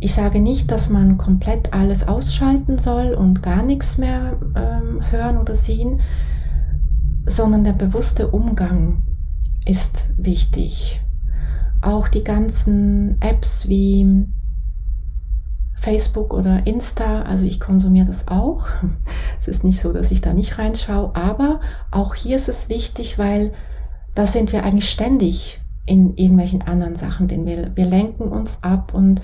Ich 0.00 0.14
sage 0.14 0.40
nicht, 0.40 0.70
dass 0.70 0.88
man 0.88 1.18
komplett 1.18 1.72
alles 1.72 2.08
ausschalten 2.08 2.78
soll 2.78 3.14
und 3.14 3.42
gar 3.42 3.62
nichts 3.62 3.98
mehr 3.98 4.38
ähm, 4.56 5.00
hören 5.10 5.38
oder 5.38 5.54
sehen, 5.54 6.00
sondern 7.26 7.64
der 7.64 7.74
bewusste 7.74 8.28
Umgang 8.28 9.02
ist 9.66 10.14
wichtig 10.16 11.00
auch 11.82 12.08
die 12.08 12.24
ganzen 12.24 13.20
Apps 13.20 13.68
wie 13.68 14.26
Facebook 15.74 16.34
oder 16.34 16.66
Insta, 16.66 17.22
also 17.22 17.44
ich 17.44 17.58
konsumiere 17.58 18.06
das 18.06 18.28
auch. 18.28 18.66
Es 19.40 19.48
ist 19.48 19.64
nicht 19.64 19.80
so, 19.80 19.94
dass 19.94 20.10
ich 20.10 20.20
da 20.20 20.34
nicht 20.34 20.58
reinschaue, 20.58 21.12
aber 21.14 21.60
auch 21.90 22.14
hier 22.14 22.36
ist 22.36 22.50
es 22.50 22.68
wichtig, 22.68 23.18
weil 23.18 23.54
da 24.14 24.26
sind 24.26 24.52
wir 24.52 24.64
eigentlich 24.64 24.90
ständig 24.90 25.62
in 25.86 26.14
irgendwelchen 26.16 26.60
anderen 26.60 26.94
Sachen, 26.94 27.26
denn 27.26 27.46
wir, 27.46 27.74
wir 27.74 27.86
lenken 27.86 28.24
uns 28.24 28.62
ab 28.62 28.92
und 28.92 29.22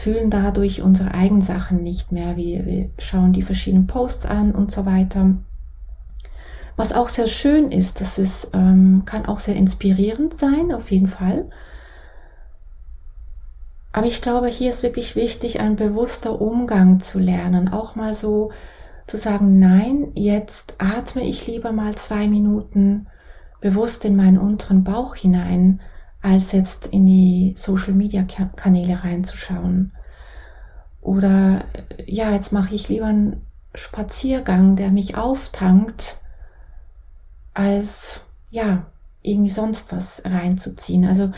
fühlen 0.00 0.30
dadurch 0.30 0.80
unsere 0.80 1.12
eigenen 1.12 1.42
Sachen 1.42 1.82
nicht 1.82 2.10
mehr. 2.10 2.36
Wir, 2.36 2.64
wir 2.64 2.90
schauen 2.98 3.32
die 3.32 3.42
verschiedenen 3.42 3.86
Posts 3.86 4.26
an 4.26 4.52
und 4.52 4.72
so 4.72 4.86
weiter. 4.86 5.34
Was 6.76 6.94
auch 6.94 7.10
sehr 7.10 7.26
schön 7.26 7.70
ist, 7.70 8.00
das 8.00 8.16
ist, 8.16 8.52
ähm, 8.54 9.02
kann 9.04 9.26
auch 9.26 9.38
sehr 9.38 9.56
inspirierend 9.56 10.32
sein, 10.32 10.72
auf 10.72 10.90
jeden 10.90 11.08
Fall. 11.08 11.50
Aber 13.92 14.06
ich 14.06 14.22
glaube, 14.22 14.48
hier 14.48 14.70
ist 14.70 14.82
wirklich 14.82 15.16
wichtig, 15.16 15.60
ein 15.60 15.76
bewusster 15.76 16.40
Umgang 16.40 17.00
zu 17.00 17.18
lernen. 17.18 17.70
Auch 17.70 17.96
mal 17.96 18.14
so 18.14 18.52
zu 19.06 19.18
sagen, 19.18 19.58
nein, 19.58 20.12
jetzt 20.14 20.76
atme 20.78 21.22
ich 21.22 21.46
lieber 21.46 21.72
mal 21.72 21.94
zwei 21.96 22.26
Minuten 22.26 23.06
bewusst 23.60 24.06
in 24.06 24.16
meinen 24.16 24.38
unteren 24.38 24.84
Bauch 24.84 25.14
hinein, 25.14 25.80
als 26.22 26.52
jetzt 26.52 26.86
in 26.86 27.06
die 27.06 27.54
Social-Media-Kanäle 27.56 29.04
reinzuschauen. 29.04 29.92
Oder 31.00 31.64
ja, 32.06 32.30
jetzt 32.30 32.52
mache 32.52 32.74
ich 32.74 32.88
lieber 32.88 33.06
einen 33.06 33.46
Spaziergang, 33.74 34.76
der 34.76 34.90
mich 34.90 35.16
auftankt, 35.16 36.18
als 37.54 38.26
ja, 38.50 38.86
irgendwie 39.22 39.50
sonst 39.50 39.92
was 39.92 40.22
reinzuziehen. 40.24 41.04
Also 41.04 41.32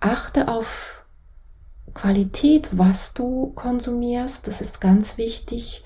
achte 0.00 0.48
auf 0.48 1.04
Qualität, 1.94 2.68
was 2.78 3.14
du 3.14 3.52
konsumierst, 3.54 4.46
das 4.46 4.60
ist 4.60 4.80
ganz 4.80 5.18
wichtig. 5.18 5.84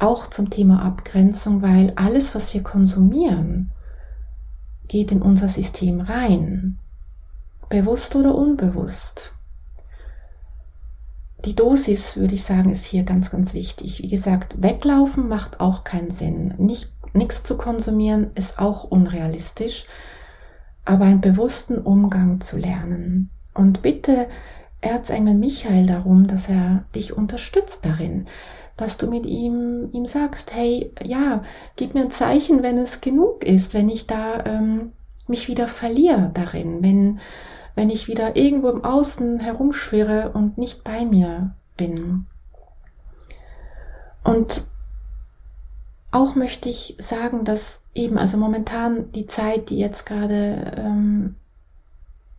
auch 0.00 0.26
zum 0.28 0.50
Thema 0.50 0.82
Abgrenzung, 0.82 1.62
weil 1.62 1.92
alles, 1.96 2.34
was 2.34 2.52
wir 2.54 2.62
konsumieren, 2.62 3.70
geht 4.88 5.12
in 5.12 5.22
unser 5.22 5.48
System 5.48 6.00
rein. 6.00 6.79
Bewusst 7.70 8.16
oder 8.16 8.34
unbewusst. 8.34 9.32
Die 11.44 11.54
Dosis, 11.54 12.16
würde 12.16 12.34
ich 12.34 12.42
sagen, 12.42 12.68
ist 12.68 12.84
hier 12.84 13.04
ganz, 13.04 13.30
ganz 13.30 13.54
wichtig. 13.54 14.02
Wie 14.02 14.08
gesagt, 14.08 14.60
weglaufen 14.60 15.28
macht 15.28 15.60
auch 15.60 15.84
keinen 15.84 16.10
Sinn. 16.10 16.52
Nicht, 16.58 16.92
nichts 17.14 17.44
zu 17.44 17.56
konsumieren 17.56 18.32
ist 18.34 18.58
auch 18.58 18.82
unrealistisch, 18.82 19.86
aber 20.84 21.04
einen 21.04 21.20
bewussten 21.20 21.78
Umgang 21.78 22.40
zu 22.40 22.58
lernen. 22.58 23.30
Und 23.54 23.82
bitte 23.82 24.26
Erzengel 24.80 25.34
Michael 25.34 25.86
darum, 25.86 26.26
dass 26.26 26.48
er 26.48 26.86
dich 26.96 27.16
unterstützt 27.16 27.86
darin, 27.86 28.26
dass 28.76 28.98
du 28.98 29.08
mit 29.08 29.26
ihm, 29.26 29.90
ihm 29.92 30.06
sagst, 30.06 30.56
hey, 30.56 30.92
ja, 31.04 31.44
gib 31.76 31.94
mir 31.94 32.02
ein 32.02 32.10
Zeichen, 32.10 32.64
wenn 32.64 32.78
es 32.78 33.00
genug 33.00 33.44
ist, 33.44 33.74
wenn 33.74 33.88
ich 33.88 34.08
da 34.08 34.44
ähm, 34.44 34.90
mich 35.28 35.46
wieder 35.46 35.68
verliere 35.68 36.32
darin, 36.34 36.82
wenn, 36.82 37.20
wenn 37.80 37.88
ich 37.88 38.08
wieder 38.08 38.36
irgendwo 38.36 38.68
im 38.68 38.84
Außen 38.84 39.40
herumschwirre 39.40 40.32
und 40.34 40.58
nicht 40.58 40.84
bei 40.84 41.06
mir 41.06 41.54
bin. 41.78 42.26
Und 44.22 44.64
auch 46.10 46.34
möchte 46.34 46.68
ich 46.68 46.96
sagen, 46.98 47.46
dass 47.46 47.86
eben, 47.94 48.18
also 48.18 48.36
momentan 48.36 49.10
die 49.12 49.26
Zeit, 49.26 49.70
die 49.70 49.78
jetzt 49.78 50.04
gerade 50.04 50.74
ähm, 50.76 51.36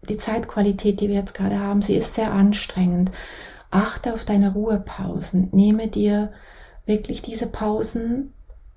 die 0.08 0.18
Zeitqualität, 0.18 1.00
die 1.00 1.10
wir 1.10 1.16
jetzt 1.16 1.34
gerade 1.34 1.60
haben, 1.60 1.82
sie 1.82 1.96
ist 1.96 2.14
sehr 2.14 2.32
anstrengend. 2.32 3.10
Achte 3.72 4.14
auf 4.14 4.26
deine 4.26 4.54
Ruhepausen. 4.54 5.50
Nehme 5.54 5.88
dir 5.88 6.32
wirklich 6.86 7.24
diese 7.24 7.48
Pausen, 7.48 8.32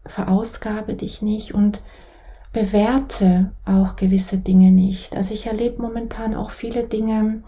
verausgabe 0.06 0.94
dich 0.94 1.20
nicht 1.20 1.52
und 1.52 1.82
bewerte 2.54 3.52
auch 3.66 3.96
gewisse 3.96 4.38
Dinge 4.38 4.70
nicht. 4.70 5.14
Also 5.16 5.34
ich 5.34 5.46
erlebe 5.46 5.82
momentan 5.82 6.34
auch 6.34 6.50
viele 6.50 6.84
Dinge, 6.84 7.42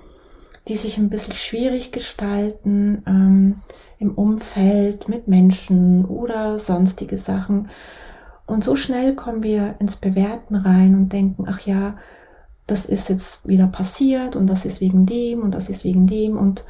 die 0.68 0.76
sich 0.76 0.98
ein 0.98 1.08
bisschen 1.08 1.34
schwierig 1.34 1.92
gestalten 1.92 3.02
ähm, 3.06 3.62
im 3.98 4.12
Umfeld 4.12 5.08
mit 5.08 5.28
Menschen 5.28 6.04
oder 6.04 6.58
sonstige 6.58 7.16
Sachen. 7.16 7.70
Und 8.46 8.64
so 8.64 8.76
schnell 8.76 9.14
kommen 9.14 9.42
wir 9.42 9.76
ins 9.78 9.96
Bewerten 9.96 10.56
rein 10.56 10.94
und 10.94 11.12
denken, 11.12 11.46
ach 11.48 11.60
ja, 11.60 11.96
das 12.66 12.84
ist 12.84 13.08
jetzt 13.08 13.46
wieder 13.46 13.68
passiert 13.68 14.34
und 14.34 14.48
das 14.48 14.64
ist 14.64 14.80
wegen 14.80 15.06
dem 15.06 15.42
und 15.42 15.52
das 15.52 15.70
ist 15.70 15.84
wegen 15.84 16.08
dem 16.08 16.36
und 16.36 16.66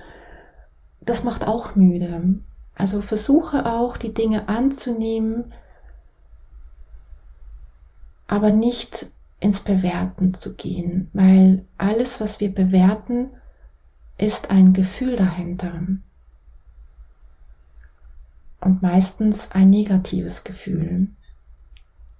das 1.01 1.25
macht 1.25 1.49
auch 1.49 1.75
müde. 1.75 2.41
Also 2.75 3.01
versuche 3.01 3.65
auch 3.65 3.97
die 3.97 4.13
Dinge 4.13 4.49
anzunehmen, 4.49 5.53
aber 8.27 8.51
nicht 8.51 9.07
ins 9.41 9.61
Bewerten 9.61 10.35
zu 10.35 10.55
gehen, 10.55 11.11
weil 11.13 11.65
alles, 11.79 12.21
was 12.21 12.41
wir 12.41 12.53
bewerten, 12.53 13.29
ist 14.19 14.51
ein 14.51 14.73
Gefühl 14.73 15.17
dahinter. 15.17 15.81
Und 18.61 18.83
meistens 18.83 19.53
ein 19.53 19.71
negatives 19.71 20.43
Gefühl. 20.43 21.09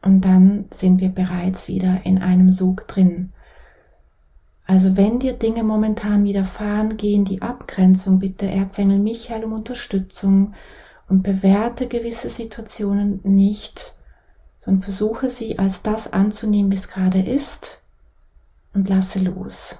Und 0.03 0.25
dann 0.25 0.67
sind 0.71 1.01
wir 1.01 1.09
bereits 1.09 1.67
wieder 1.67 2.03
in 2.05 2.19
einem 2.19 2.53
Sog 2.53 2.87
drin. 2.87 3.33
Also 4.67 4.97
wenn 4.97 5.19
dir 5.19 5.33
Dinge 5.33 5.65
momentan 5.65 6.23
widerfahren, 6.25 6.97
gehen 6.97 7.25
die 7.25 7.43
Abgrenzung 7.43 8.19
bitte 8.19 8.49
Erzengel 8.49 8.99
Michael 8.99 9.45
um 9.45 9.53
Unterstützung 9.53 10.55
und 11.09 11.23
bewerte 11.23 11.89
gewisse 11.89 12.29
Situationen 12.29 13.21
nicht, 13.25 13.96
sondern 14.67 14.83
versuche 14.83 15.31
sie 15.31 15.61
als 15.61 15.83
das 15.83 16.13
anzunehmen, 16.13 16.73
wie 16.73 16.77
es 16.77 16.89
gerade 16.89 17.21
ist 17.21 17.83
und 18.75 18.89
lasse 18.89 19.21
los. 19.21 19.79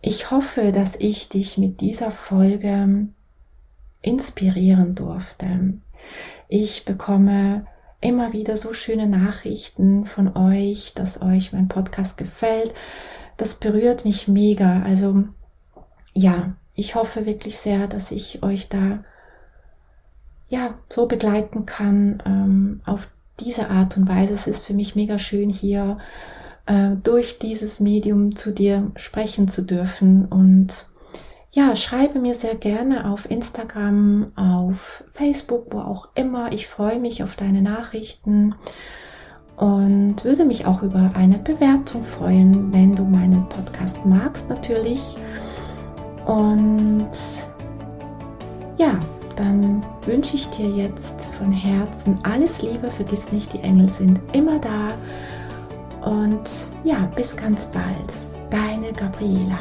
Ich 0.00 0.30
hoffe, 0.30 0.72
dass 0.72 0.96
ich 0.96 1.28
dich 1.28 1.58
mit 1.58 1.80
dieser 1.80 2.10
Folge 2.10 3.08
inspirieren 4.00 4.94
durfte. 4.94 5.74
Ich 6.48 6.86
bekomme 6.86 7.66
immer 8.00 8.32
wieder 8.32 8.56
so 8.56 8.72
schöne 8.72 9.08
Nachrichten 9.08 10.06
von 10.06 10.36
euch, 10.36 10.94
dass 10.94 11.20
euch 11.20 11.52
mein 11.52 11.68
Podcast 11.68 12.16
gefällt. 12.16 12.72
Das 13.36 13.56
berührt 13.56 14.04
mich 14.04 14.26
mega. 14.26 14.80
Also 14.82 15.24
ja, 16.14 16.54
ich 16.74 16.94
hoffe 16.94 17.26
wirklich 17.26 17.58
sehr, 17.58 17.88
dass 17.88 18.10
ich 18.10 18.42
euch 18.42 18.68
da 18.70 19.04
ja 20.48 20.74
so 20.90 21.06
begleiten 21.06 21.66
kann 21.66 22.22
ähm, 22.26 22.80
auf 22.84 23.10
diese 23.40 23.70
Art 23.70 23.96
und 23.96 24.08
Weise. 24.08 24.34
Es 24.34 24.46
ist 24.46 24.64
für 24.64 24.74
mich 24.74 24.96
mega 24.96 25.18
schön 25.18 25.50
hier 25.50 25.98
äh, 26.66 26.92
durch 27.02 27.38
dieses 27.38 27.80
Medium 27.80 28.36
zu 28.36 28.52
dir 28.52 28.90
sprechen 28.96 29.48
zu 29.48 29.62
dürfen 29.62 30.26
und 30.26 30.86
ja, 31.52 31.74
schreibe 31.74 32.18
mir 32.18 32.34
sehr 32.34 32.54
gerne 32.54 33.10
auf 33.10 33.30
Instagram, 33.30 34.26
auf 34.36 35.04
Facebook, 35.14 35.68
wo 35.70 35.78
auch 35.78 36.08
immer. 36.14 36.52
Ich 36.52 36.66
freue 36.66 36.98
mich 36.98 37.22
auf 37.22 37.34
deine 37.34 37.62
Nachrichten 37.62 38.54
und 39.56 40.22
würde 40.22 40.44
mich 40.44 40.66
auch 40.66 40.82
über 40.82 41.12
eine 41.14 41.38
Bewertung 41.38 42.04
freuen, 42.04 42.74
wenn 42.74 42.94
du 42.94 43.04
meinen 43.04 43.48
Podcast 43.48 44.04
magst 44.04 44.50
natürlich. 44.50 45.16
Und 46.26 47.08
ja, 48.76 49.00
dann 49.36 49.84
wünsche 50.04 50.36
ich 50.36 50.48
dir 50.50 50.68
jetzt 50.68 51.26
von 51.26 51.52
Herzen 51.52 52.18
alles 52.22 52.62
Liebe. 52.62 52.90
Vergiss 52.90 53.32
nicht, 53.32 53.52
die 53.52 53.60
Engel 53.60 53.88
sind 53.88 54.20
immer 54.32 54.58
da. 54.58 54.94
Und 56.08 56.48
ja, 56.84 57.10
bis 57.14 57.36
ganz 57.36 57.66
bald. 57.66 58.12
Deine 58.50 58.92
Gabriela. 58.92 59.58